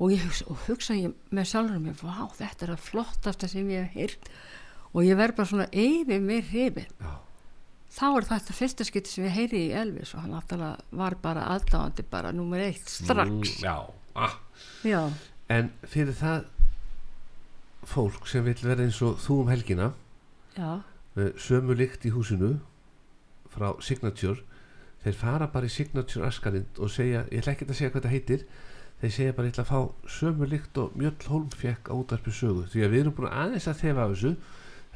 [0.01, 3.69] og ég hugsa, og hugsa ég með sjálfur mér, vá, þetta er að flottasta sem
[3.69, 4.31] ég hef heyrt.
[4.95, 6.89] Og ég verð bara svona yfir mér hrifin.
[7.01, 7.11] Já.
[7.91, 11.49] Þá er þetta fyrsta skipti sem ég heyri í Elvis og hann náttúrulega var bara
[11.57, 13.31] aðdáðandi bara nummer eitt strax.
[13.31, 13.77] Mm, já,
[14.15, 14.37] ah.
[14.87, 15.03] já,
[15.51, 16.47] en fyrir það
[17.91, 19.93] fólk sem vil vera eins og þú um helgina
[20.55, 20.81] já,
[21.17, 22.59] með sömu lykt í húsinu
[23.51, 24.45] frá Signature
[25.03, 28.15] þeir fara bara í Signature Askarind og segja, ég ætla ekki að segja hvað þetta
[28.15, 28.45] heitir
[29.01, 32.35] þeir segja bara ég ætla að fá sömu lykt og Mjöll Holm fekk á útarpi
[32.37, 32.67] sögu.
[32.69, 34.33] Því að við erum búin aðeins að þefa af þessu.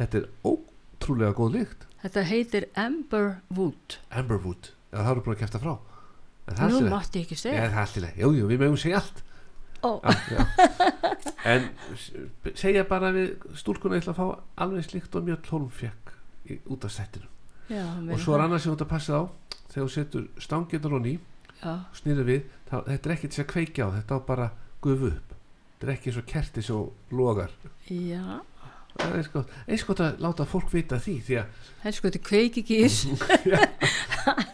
[0.00, 3.98] Þetta er ótrúlega góð lykt þetta heitir Amber Wood.
[4.12, 5.74] Amberwood, já það eru búin að kæfta frá.
[6.44, 7.60] En það er nú mátti ég ekki segja.
[7.62, 9.22] Það er allt í leið, jú, jú, við mögum segja allt.
[9.84, 10.42] Ó, já, já.
[11.52, 11.66] en
[12.56, 15.28] segja bara við stúlkuna ég ætla að fá alveg slikt og
[15.76, 16.14] fekk
[16.48, 17.28] í, út af settinu
[17.68, 19.22] já, og svo er annað sem þú ert að passa á.
[19.74, 21.14] Þegar þú setur stanginnar og ný
[21.60, 24.48] já, snýður við, þá, þetta er ekki til að kveikja á þetta á bara
[24.84, 25.36] gufu upp.
[25.74, 26.80] Þetta er ekki eins og kerti svo
[27.12, 27.52] logar.
[27.88, 28.40] Já
[28.98, 32.10] það er eins gott, eins gott að láta fólk vita því því að, það sko,
[32.10, 33.16] þetta kveiki ekki í þessu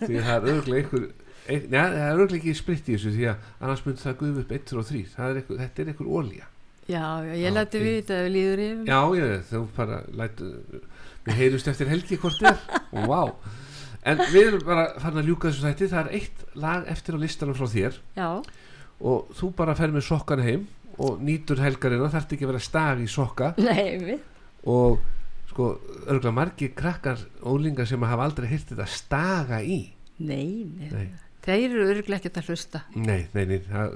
[0.07, 1.05] því að það er örglega einhver
[1.51, 4.45] ein, ja, það er örglega ekki spritt í þessu því að annars myndi það gufu
[4.45, 6.49] upp 1, 2 og 3 það er einhver, þetta er einhver olja
[6.91, 8.85] já, já, ég Já, læti við þetta við líður yfir.
[8.91, 10.41] Já, ég, þú bara læt,
[11.27, 12.65] við heyrjumst eftir helgi hvort er.
[12.91, 13.21] Og vá.
[14.11, 15.91] En við erum bara farin að ljúka þessu þætti.
[15.93, 18.01] Það er eitt lag eftir á listanum frá þér.
[18.17, 18.29] Já,
[19.01, 20.67] og þú bara fer með sokkana heim
[21.01, 23.55] og nýtur helgarina þarf ekki að vera stag í sokka.
[23.61, 24.19] Nei,
[24.69, 25.01] og
[25.51, 25.73] sko
[26.07, 29.83] örgulega margir krakkar ólingar sem hafa aldrei hýrt þetta staga í.
[30.21, 31.07] Nei, nei, nei,
[31.45, 32.83] þeir eru örglega ekkert að hlusta.
[32.95, 33.59] Nei, nei, nei.
[33.67, 33.95] Það,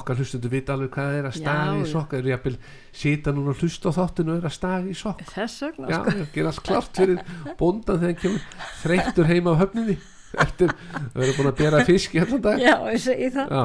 [0.00, 2.20] okkar hlustundu vita alveg hvað það er að staga Já, í sokka.
[2.20, 2.56] Eru jafnvel
[3.02, 6.00] sita núna og hlusta á þáttinu og er að staga í sokk þess vegna já,
[6.00, 6.26] sko.
[6.34, 7.22] gera allt klart fyrir
[7.60, 10.00] bóndan þegar hann kemur þreyttur heima á höfninni.
[10.30, 12.60] Eftir að vera búin að bera fisk í hennan dag.
[12.62, 13.48] Já, ég segi það.
[13.50, 13.64] Já,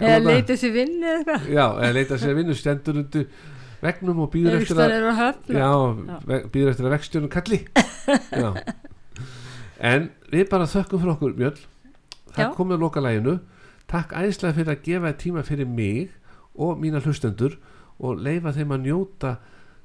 [0.00, 3.30] eða leita sér vinnu eða leita sér að vinna stendur undir
[3.82, 4.92] vegnum og býður ef eftir að
[5.62, 7.58] að býður eftir að vextjörnum kalli.
[8.42, 8.50] Já.
[9.78, 11.58] En við bara þökkum fyrir okkur Mjöll.
[12.34, 13.36] Það komið að loka læginu
[13.88, 16.10] takk æðislega fyrir að gefa tíma fyrir mig
[16.58, 17.54] og mína hlustendur
[17.98, 19.30] og leifa þeim að njóta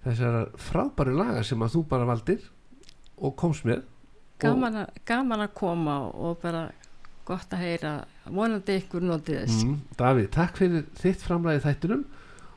[0.04, 2.42] þessara frábæru laga sem að þú bara valdir
[3.24, 3.86] og komst með.
[4.44, 6.66] Gaman, að- gaman að koma og bara
[7.26, 7.94] gott að heyra
[8.28, 9.64] vonandi ykkur notið þess.
[9.64, 12.04] Mm, Davíð, takk fyrir þitt framlæði þættinum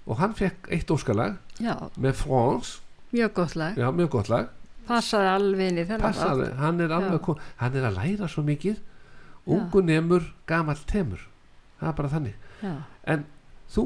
[0.07, 2.80] og hann fekk eitt óskalag já, með France,
[3.12, 3.78] mjög gott lag.
[3.78, 4.52] Já mjög gott lag.
[4.86, 6.04] Passaði alveg inn í þennan
[6.61, 6.94] hann er
[7.80, 8.78] er að læra svo mikið.
[9.46, 11.20] Ungu nemur, gamall temur.
[11.80, 12.38] Það er bara þannig.
[12.62, 12.72] Já,
[13.14, 13.26] en
[13.70, 13.84] þú,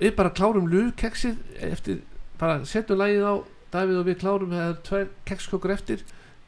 [0.00, 1.38] við bara klárum lúkeksið
[1.68, 2.02] eftir,
[2.40, 3.34] bara setjum lagið á
[3.68, 6.04] Davíð og við klárum það er tvær kekskökur eftir.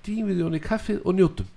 [0.06, 1.48] Dýmið hún í kaffið og njótum